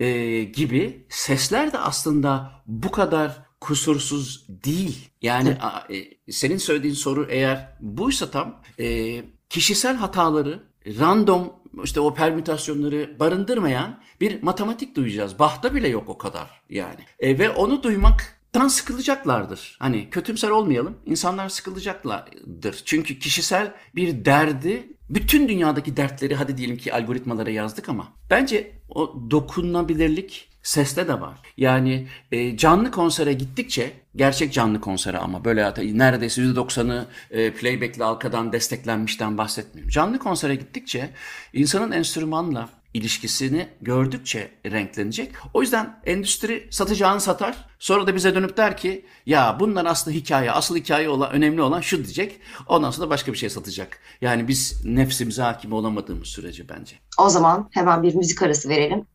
[0.00, 5.08] e, gibi sesler de aslında bu kadar kusursuz değil.
[5.22, 5.56] Yani
[5.90, 11.52] e, senin söylediğin soru eğer buysa tam e, kişisel hataları random
[11.84, 15.38] işte o permütasyonları barındırmayan bir matematik duyacağız.
[15.38, 17.00] Bahta bile yok o kadar yani.
[17.18, 19.76] E, ve onu duymak tan sıkılacaklardır.
[19.78, 20.96] Hani kötümser olmayalım.
[21.06, 22.82] İnsanlar sıkılacaklardır.
[22.84, 29.20] Çünkü kişisel bir derdi bütün dünyadaki dertleri hadi diyelim ki algoritmalara yazdık ama bence o
[29.30, 31.38] dokunabilirlik seste de var.
[31.56, 38.52] Yani e, canlı konsere gittikçe gerçek canlı konsere ama böyle neredeyse %90'ı e, playback'le arkadan
[38.52, 39.90] desteklenmişten bahsetmiyorum.
[39.90, 41.10] Canlı konsere gittikçe
[41.52, 45.32] insanın enstrümanla ilişkisini gördükçe renklenecek.
[45.54, 47.56] O yüzden endüstri satacağını satar.
[47.78, 51.80] Sonra da bize dönüp der ki ya bunlar aslında hikaye, asıl hikaye olan, önemli olan
[51.80, 52.40] şu diyecek.
[52.66, 53.98] Ondan sonra başka bir şey satacak.
[54.20, 56.96] Yani biz nefsimize hakim olamadığımız sürece bence.
[57.18, 59.06] O zaman hemen bir müzik arası verelim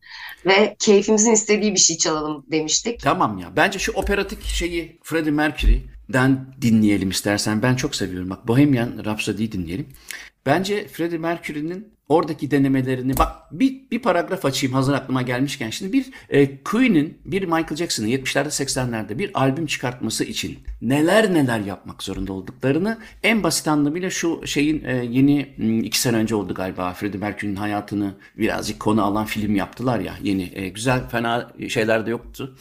[0.46, 3.00] ve keyfimizin istediği bir şey çalalım demiştik.
[3.00, 3.56] Tamam ya.
[3.56, 7.62] Bence şu operatik şeyi Freddie Mercury'den dinleyelim istersen.
[7.62, 8.30] Ben çok seviyorum.
[8.30, 9.88] Bak Bohemian Rhapsody'yi dinleyelim.
[10.46, 16.10] Bence Freddie Mercury'nin oradaki denemelerini bak bir, bir paragraf açayım hazır aklıma gelmişken şimdi bir
[16.28, 22.32] e, Queen'in bir Michael Jackson'ın 70'lerde 80'lerde bir albüm çıkartması için neler neler yapmak zorunda
[22.32, 27.20] olduklarını en basit anlamıyla şu şeyin e, yeni hmm, iki sene önce oldu galiba Freddie
[27.20, 32.56] Mercury'nin hayatını birazcık konu alan film yaptılar ya yeni e, güzel fena şeyler de yoktu.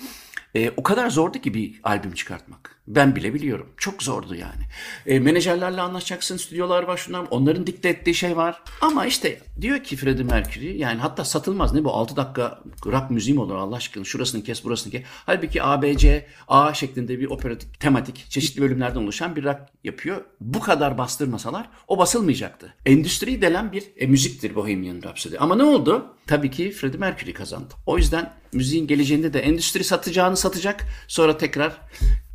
[0.55, 2.64] E, o kadar zordu ki bir albüm çıkartmak.
[2.87, 3.69] Ben bile biliyorum.
[3.77, 4.61] Çok zordu yani.
[5.05, 7.27] E, menajerlerle anlaşacaksın, stüdyolar var şunlar.
[7.31, 8.61] Onların dikte ettiği şey var.
[8.81, 13.33] Ama işte diyor ki Freddie Mercury yani hatta satılmaz ne bu 6 dakika rock müziği
[13.33, 15.03] mi olur Allah aşkına şurasını kes burasını kes.
[15.25, 20.21] Halbuki A, B, C, A şeklinde bir operatik, tematik çeşitli bölümlerden oluşan bir rock yapıyor.
[20.41, 22.73] Bu kadar bastırmasalar o basılmayacaktı.
[22.85, 25.35] Endüstri delen bir e, müziktir Bohemian Rhapsody.
[25.39, 26.05] Ama ne oldu?
[26.27, 27.73] Tabii ki Freddie Mercury kazandı.
[27.85, 30.85] O yüzden müziğin geleceğinde de endüstri satacağını satacak.
[31.07, 31.81] Sonra tekrar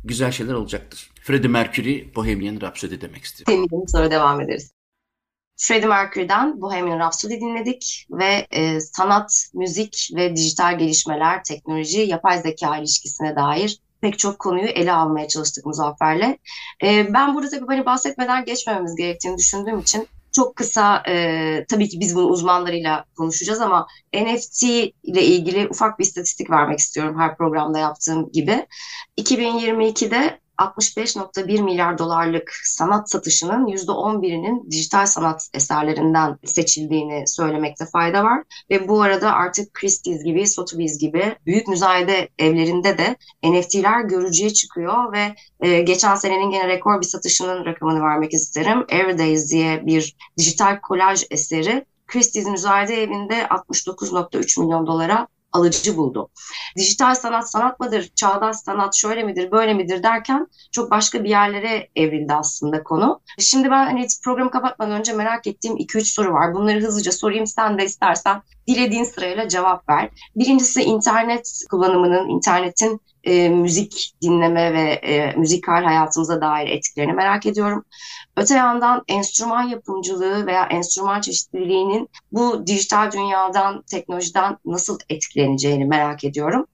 [0.03, 1.11] güzel şeyler olacaktır.
[1.21, 3.53] Freddie Mercury Bohemian Rhapsody demek istiyorum.
[3.53, 4.71] Dinleyelim sonra devam ederiz.
[5.57, 12.77] Freddie Mercury'den Bohemian Rhapsody dinledik ve e, sanat, müzik ve dijital gelişmeler, teknoloji, yapay zeka
[12.77, 16.37] ilişkisine dair pek çok konuyu ele almaya çalıştık Muzaffer'le.
[16.83, 21.99] E, ben burada tabii hani bahsetmeden geçmememiz gerektiğini düşündüğüm için çok kısa e, tabii ki
[21.99, 24.63] biz bunu uzmanlarıyla konuşacağız ama NFT
[25.03, 28.67] ile ilgili ufak bir istatistik vermek istiyorum her programda yaptığım gibi.
[29.17, 38.43] 2022'de 65.1 milyar dolarlık sanat satışının %11'inin dijital sanat eserlerinden seçildiğini söylemekte fayda var.
[38.69, 45.13] Ve bu arada artık Christie's gibi, Sotheby's gibi büyük müzayede evlerinde de NFT'ler görücüye çıkıyor
[45.13, 48.85] ve e, geçen senenin gene rekor bir satışının rakamını vermek isterim.
[48.89, 56.29] Everydays diye bir dijital kolaj eseri Christie's müzayede evinde 69.3 milyon dolara alıcı buldu.
[56.77, 61.89] Dijital sanat sanat mıdır, çağdaş sanat şöyle midir, böyle midir derken çok başka bir yerlere
[61.95, 63.21] evrildi aslında konu.
[63.39, 66.53] Şimdi ben hani programı kapatmadan önce merak ettiğim 2-3 soru var.
[66.53, 70.09] Bunları hızlıca sorayım sen de istersen dilediğin sırayla cevap ver.
[70.35, 77.85] Birincisi internet kullanımının, internetin e, müzik dinleme ve e, müzikal hayatımıza dair etkilerini merak ediyorum.
[78.37, 86.65] Öte yandan enstrüman yapımcılığı veya enstrüman çeşitliliğinin bu dijital dünyadan, teknolojiden nasıl etkileneceğini merak ediyorum.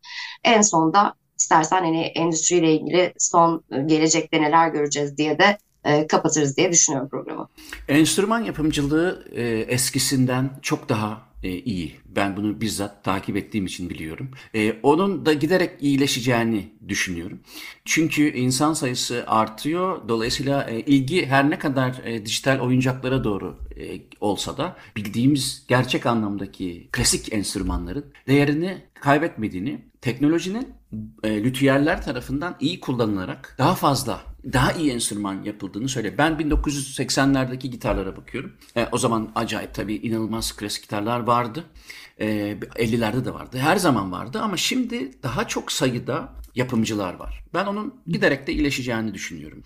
[0.43, 6.57] En sonda istersen hani endüstriyle ilgili son e, gelecekte neler göreceğiz diye de e, kapatırız
[6.57, 7.47] diye düşünüyorum programı.
[7.88, 11.95] Enstrüman yapımcılığı e, eskisinden çok daha e, iyi.
[12.05, 14.31] Ben bunu bizzat takip ettiğim için biliyorum.
[14.55, 17.39] E, onun da giderek iyileşeceğini düşünüyorum.
[17.85, 20.09] Çünkü insan sayısı artıyor.
[20.09, 26.05] Dolayısıyla e, ilgi her ne kadar e, dijital oyuncaklara doğru e, olsa da bildiğimiz gerçek
[26.05, 30.74] anlamdaki klasik enstrümanların değerini kaybetmediğini, teknolojinin
[31.24, 34.22] e, lütiyerler tarafından iyi kullanılarak daha fazla
[34.53, 36.18] daha iyi enstrüman yapıldığını söyle.
[36.18, 38.53] Ben 1980'lerdeki gitarlara bakıyorum.
[38.76, 41.64] E, o zaman acayip tabii inanılmaz klasik gitarlar vardı.
[42.20, 42.28] E,
[42.62, 43.58] 50'lerde de vardı.
[43.58, 47.43] Her zaman vardı ama şimdi daha çok sayıda yapımcılar var.
[47.53, 49.64] Ben onun giderek de iyileşeceğini düşünüyorum.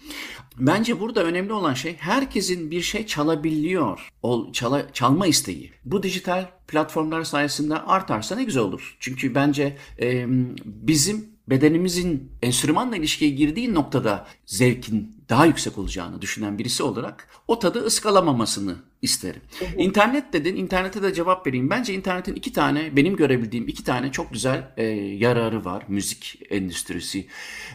[0.58, 4.10] Bence burada önemli olan şey herkesin bir şey çalabiliyor.
[4.24, 5.72] O çala, çalma isteği.
[5.86, 8.98] Bu dijital platformlar sayesinde artarsa ne güzel olur.
[9.00, 10.26] Çünkü bence e,
[10.66, 17.80] bizim bedenimizin enstrümanla ilişkiye girdiği noktada zevkin daha yüksek olacağını düşünen birisi olarak o tadı
[17.86, 19.42] ıskalamamasını isterim.
[19.78, 21.70] İnternet dedin, internete de cevap vereyim.
[21.70, 27.28] Bence internetin iki tane, benim görebildiğim iki tane çok güzel e, yararı var müzik endüstrisi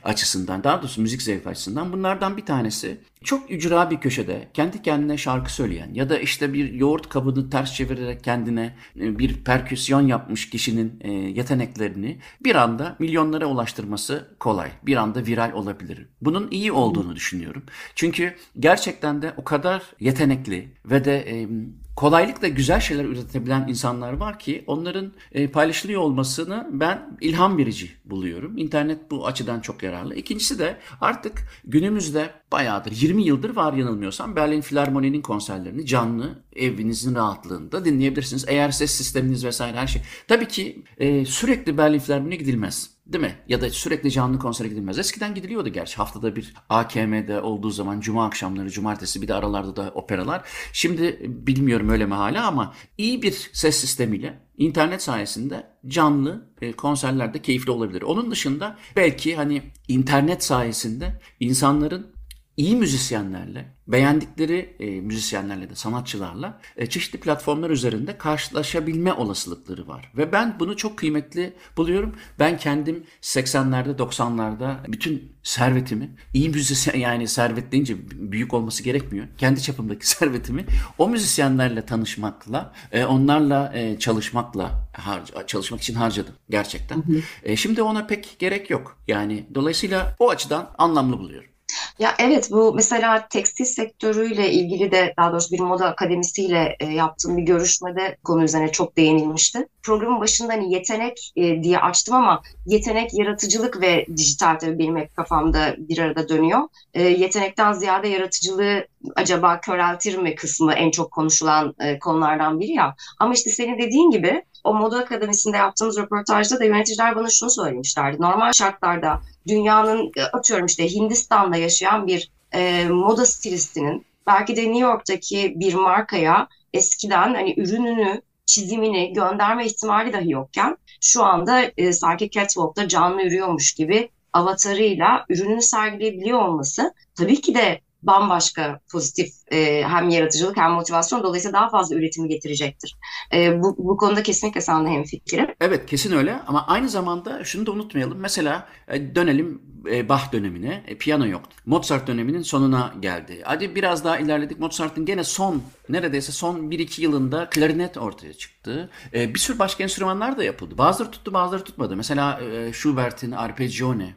[0.04, 0.64] açısından.
[0.64, 1.92] Daha doğrusu müzik zevk açısından.
[1.92, 6.72] Bunlardan bir tanesi çok ücra bir köşede kendi kendine şarkı söyleyen ya da işte bir
[6.72, 13.46] yoğurt kabını ters çevirerek kendine e, bir perküsyon yapmış kişinin e, yeteneklerini bir anda milyonlara
[13.46, 14.70] ulaştırması kolay.
[14.82, 16.06] Bir anda viral olabilir.
[16.20, 17.62] Bunun iyi olduğunu düşünüyorum.
[17.94, 21.48] Çünkü gerçekten de o kadar yetenekli ve de e,
[21.96, 28.58] kolaylıkla güzel şeyler üretebilen insanlar var ki onların e, paylaşılıyor olmasını ben ilham verici buluyorum.
[28.58, 30.14] İnternet bu açıdan çok yararlı.
[30.14, 37.84] İkincisi de artık günümüzde bayağıdır 20 yıldır var yanılmıyorsam Berlin Filarmoni'nin konserlerini canlı evinizin rahatlığında
[37.84, 38.44] dinleyebilirsiniz.
[38.48, 40.02] Eğer ses sisteminiz vesaire her şey.
[40.28, 42.95] Tabii ki e, sürekli Berlin Filarmoni'ne gidilmez.
[43.06, 43.34] Değil mi?
[43.48, 44.98] Ya da sürekli canlı konsere gidilmez.
[44.98, 45.96] Eskiden gidiliyordu gerçi.
[45.96, 50.42] Haftada bir AKM'de olduğu zaman cuma akşamları, cumartesi bir de aralarda da operalar.
[50.72, 57.42] Şimdi bilmiyorum öyle mi hala ama iyi bir ses sistemiyle internet sayesinde canlı e, konserlerde
[57.42, 58.02] keyifli olabilir.
[58.02, 62.15] Onun dışında belki hani internet sayesinde insanların
[62.56, 70.12] iyi müzisyenlerle, beğendikleri e, müzisyenlerle de sanatçılarla e, çeşitli platformlar üzerinde karşılaşabilme olasılıkları var.
[70.16, 72.14] Ve ben bunu çok kıymetli buluyorum.
[72.38, 79.26] Ben kendim 80'lerde 90'larda bütün servetimi iyi müzisyen yani servet deyince büyük olması gerekmiyor.
[79.38, 80.66] Kendi çapımdaki servetimi
[80.98, 86.96] o müzisyenlerle tanışmakla, e, onlarla e, çalışmakla harca, çalışmak için harcadım gerçekten.
[86.96, 87.20] Hı hı.
[87.42, 88.98] E, şimdi ona pek gerek yok.
[89.08, 91.55] Yani dolayısıyla o açıdan anlamlı buluyorum.
[91.98, 97.36] Ya evet bu mesela tekstil sektörüyle ilgili de daha doğrusu bir moda akademisiyle e, yaptığım
[97.36, 99.68] bir görüşmede konu üzerine çok değinilmişti.
[99.82, 105.16] Programın başında hani yetenek e, diye açtım ama yetenek, yaratıcılık ve dijital tabii benim hep
[105.16, 106.60] kafamda bir arada dönüyor.
[106.94, 108.86] E, yetenekten ziyade yaratıcılığı
[109.16, 112.94] acaba köreltir mi kısmı en çok konuşulan e, konulardan biri ya.
[113.20, 118.22] Ama işte senin dediğin gibi o moda akademisinde yaptığımız röportajda da yöneticiler bana şunu söylemişlerdi.
[118.22, 125.52] Normal şartlarda dünyanın atıyorum işte Hindistan'da yaşayan bir e, moda stilistinin belki de New York'taki
[125.56, 132.88] bir markaya eskiden hani ürününü çizimini gönderme ihtimali dahi yokken şu anda e, sanki Catwalk'ta
[132.88, 140.56] canlı yürüyormuş gibi avatarıyla ürününü sergileyebiliyor olması tabii ki de bambaşka pozitif e, hem yaratıcılık
[140.56, 142.96] hem motivasyon dolayısıyla daha fazla üretimi getirecektir.
[143.32, 145.46] E, bu, bu konuda kesinlikle seninle hemfikirim.
[145.60, 148.18] Evet kesin öyle ama aynı zamanda şunu da unutmayalım.
[148.18, 150.82] Mesela e, dönelim e, Bach dönemine.
[150.86, 151.56] E, piyano yoktu.
[151.66, 153.40] Mozart döneminin sonuna geldi.
[153.44, 154.60] Hadi biraz daha ilerledik.
[154.60, 158.90] Mozart'ın gene son neredeyse son 1-2 yılında klarinet ortaya çıktı.
[159.14, 160.78] E, bir sürü başka enstrümanlar da yapıldı.
[160.78, 161.96] Bazıları tuttu bazıları tutmadı.
[161.96, 162.40] Mesela
[162.72, 164.14] Schubert'in Arpeggione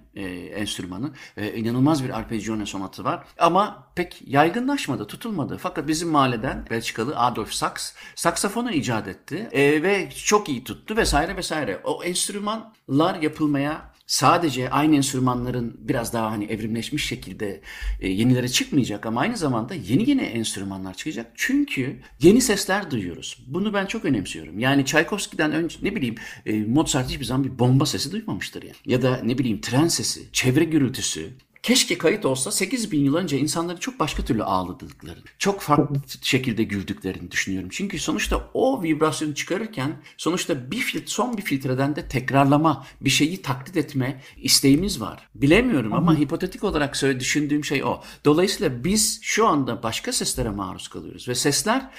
[0.56, 1.12] enstrümanı.
[1.56, 3.24] İnanılmaz bir Arpeggione sonatı var.
[3.38, 5.58] Ama pek yaygınlaşmadı, tutulmadı.
[5.58, 9.50] Fakat bizim mahalleden Belçikalı Adolf Sachs saksafonu icat etti.
[9.52, 11.82] E, ve çok iyi tuttu vesaire vesaire.
[11.84, 17.62] O enstrümanlar yapılmaya sadece aynı enstrümanların biraz daha hani evrimleşmiş şekilde
[18.00, 21.32] e, yenilere çıkmayacak ama aynı zamanda yeni yeni enstrümanlar çıkacak.
[21.36, 23.44] Çünkü yeni sesler duyuyoruz.
[23.48, 24.60] Bunu ben çok önemsiyorum.
[24.60, 26.16] Yani Tchaikovsky'den önce ne bileyim
[26.46, 28.76] e, Mozart hiçbir zaman bir bomba sesi duymamıştır yani.
[28.86, 31.30] Ya da ne bileyim tren sesi, çevre gürültüsü,
[31.64, 36.64] Keşke kayıt olsa 8 bin yıl önce insanları çok başka türlü ağladıklarını, çok farklı şekilde
[36.64, 37.70] güldüklerini düşünüyorum.
[37.72, 43.42] Çünkü sonuçta o vibrasyonu çıkarırken sonuçta bir filtre, son bir filtreden de tekrarlama, bir şeyi
[43.42, 45.28] taklit etme isteğimiz var.
[45.36, 48.02] Bilemiyorum ama hipotetik olarak söyle düşündüğüm şey o.
[48.26, 51.90] Dolayısıyla biz şu anda başka seslere maruz kalıyoruz ve sesler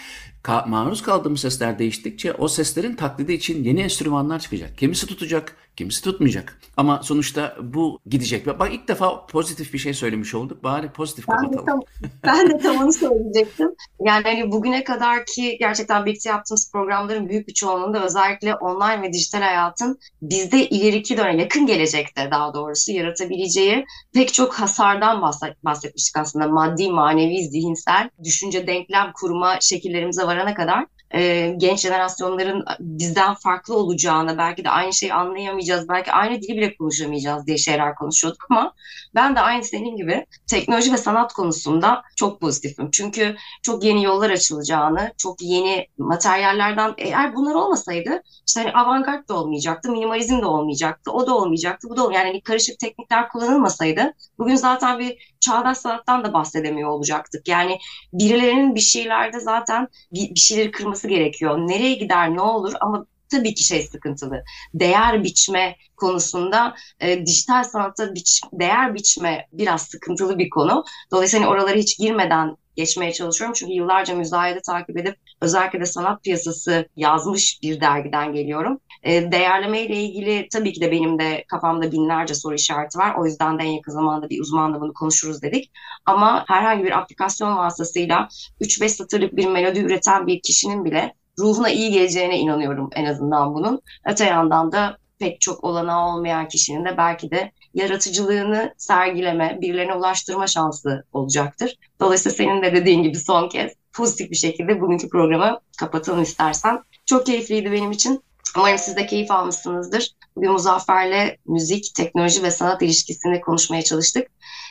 [0.45, 4.79] ka- maruz kaldığımız sesler değiştikçe o seslerin taklidi için yeni enstrümanlar çıkacak.
[4.79, 6.61] Kimisi tutacak, kimisi tutmayacak.
[6.77, 8.47] Ama sonuçta bu gidecek.
[8.47, 10.65] Bak ilk defa pozitif bir şey söylemiş olduk.
[10.65, 11.67] Bari pozitif ben kapatalım.
[11.67, 11.81] De tam,
[12.25, 13.75] ben de tam onu söyleyecektim.
[14.01, 19.13] Yani hani bugüne kadar ki gerçekten birlikte yaptığımız programların büyük bir çoğunluğunda özellikle online ve
[19.13, 25.23] dijital hayatın bizde ileriki dönem, yakın gelecekte daha doğrusu yaratabileceği pek çok hasardan
[25.65, 26.49] bahsetmiştik aslında.
[26.49, 34.39] Maddi, manevi, zihinsel, düşünce, denklem kurma şekillerimize varana kadar e, genç jenerasyonların bizden farklı olacağını,
[34.39, 38.75] belki de aynı şeyi anlayamayacağız, belki aynı dili bile konuşamayacağız diye şeyler konuşuyorduk ama
[39.15, 42.91] ben de aynı senin gibi teknoloji ve sanat konusunda çok pozitifim.
[42.91, 49.35] Çünkü çok yeni yollar açılacağını, çok yeni materyallerden eğer bunlar olmasaydı işte hani avantgard da
[49.35, 54.55] olmayacaktı, minimalizm de olmayacaktı, o da olmayacaktı, bu da yani hani karışık teknikler kullanılmasaydı bugün
[54.55, 57.49] zaten bir çağdaş sanattan da bahsedemiyor olacaktık.
[57.49, 57.79] Yani
[58.13, 61.59] birilerinin bir şeylerde zaten bir, bir şeyleri kırması gerekiyor.
[61.59, 64.45] Nereye gider ne olur ama tabii ki şey sıkıntılı.
[64.75, 70.85] Değer biçme konusunda e, dijital sanatta biç, değer biçme biraz sıkıntılı bir konu.
[71.13, 73.55] Dolayısıyla hani oralara hiç girmeden geçmeye çalışıyorum.
[73.59, 78.81] Çünkü yıllarca müzayede takip edip özellikle de sanat piyasası yazmış bir dergiden geliyorum.
[79.03, 83.15] E, değerleme ile ilgili tabii ki de benim de kafamda binlerce soru işareti var.
[83.15, 85.71] O yüzden de en yakın zamanda bir uzmanla bunu konuşuruz dedik.
[86.07, 88.29] Ama herhangi bir aplikasyon vasıtasıyla
[88.61, 93.81] 3-5 satırlık bir melodi üreten bir kişinin bile ruhuna iyi geleceğine inanıyorum en azından bunun.
[94.07, 100.47] Öte yandan da pek çok olanağı olmayan kişinin de belki de yaratıcılığını sergileme, birilerine ulaştırma
[100.47, 101.77] şansı olacaktır.
[102.01, 106.83] Dolayısıyla senin de dediğin gibi son kez pozitif bir şekilde bugünkü programı kapatalım istersen.
[107.07, 108.23] Çok keyifliydi benim için.
[108.57, 110.15] Umarım siz de keyif almışsınızdır.
[110.37, 114.27] Bugün Muzaffer'le müzik, teknoloji ve sanat ilişkisini konuşmaya çalıştık.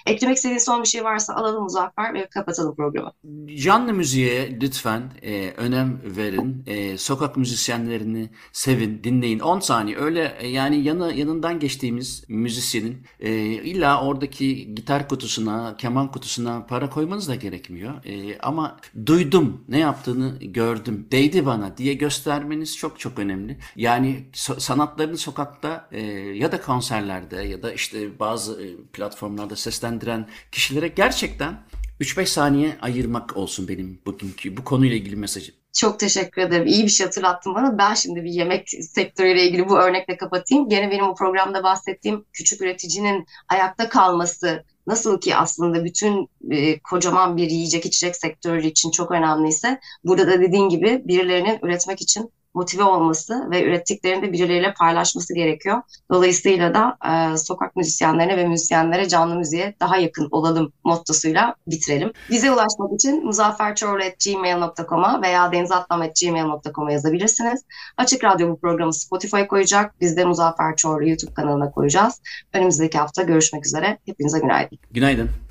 [0.05, 3.11] Eklemek istediğin son bir şey varsa alalım Muzaffer ve kapatalım programı.
[3.57, 6.63] Canlı müziğe lütfen e, önem verin.
[6.67, 9.39] E, sokak müzisyenlerini sevin, dinleyin.
[9.39, 16.11] 10 saniye öyle e, yani yanı, yanından geçtiğimiz müzisyenin e, illa oradaki gitar kutusuna, keman
[16.11, 18.05] kutusuna para koymanız da gerekmiyor.
[18.05, 23.57] E, ama duydum, ne yaptığını gördüm, değdi bana diye göstermeniz çok çok önemli.
[23.75, 30.27] Yani so- sanatlarını sokakta e, ya da konserlerde ya da işte bazı e, platformlarda seslendiren
[30.51, 31.59] kişilere gerçekten
[32.01, 35.55] 3-5 saniye ayırmak olsun benim bugünkü bu konuyla ilgili mesajım.
[35.73, 36.67] Çok teşekkür ederim.
[36.67, 37.77] İyi bir şey hatırlattın bana.
[37.77, 40.69] Ben şimdi bir yemek sektörüyle ilgili bu örnekle kapatayım.
[40.69, 47.37] Gene benim o programda bahsettiğim küçük üreticinin ayakta kalması nasıl ki aslında bütün e, kocaman
[47.37, 52.83] bir yiyecek içecek sektörü için çok önemliyse burada da dediğin gibi birilerinin üretmek için motive
[52.83, 55.81] olması ve ürettiklerini de birileriyle paylaşması gerekiyor.
[56.11, 62.11] Dolayısıyla da e, sokak müzisyenlerine ve müzisyenlere canlı müziğe daha yakın olalım mottosuyla bitirelim.
[62.29, 67.65] Bize ulaşmak için muzafferçorlu.gmail.com'a veya denizatlam.gmail.com'a yazabilirsiniz.
[67.97, 69.95] Açık Radyo bu programı Spotify koyacak.
[70.01, 72.21] Biz de Muzaffer Çorlu YouTube kanalına koyacağız.
[72.53, 73.97] Önümüzdeki hafta görüşmek üzere.
[74.05, 74.79] Hepinize günaydın.
[74.91, 75.48] Günaydın.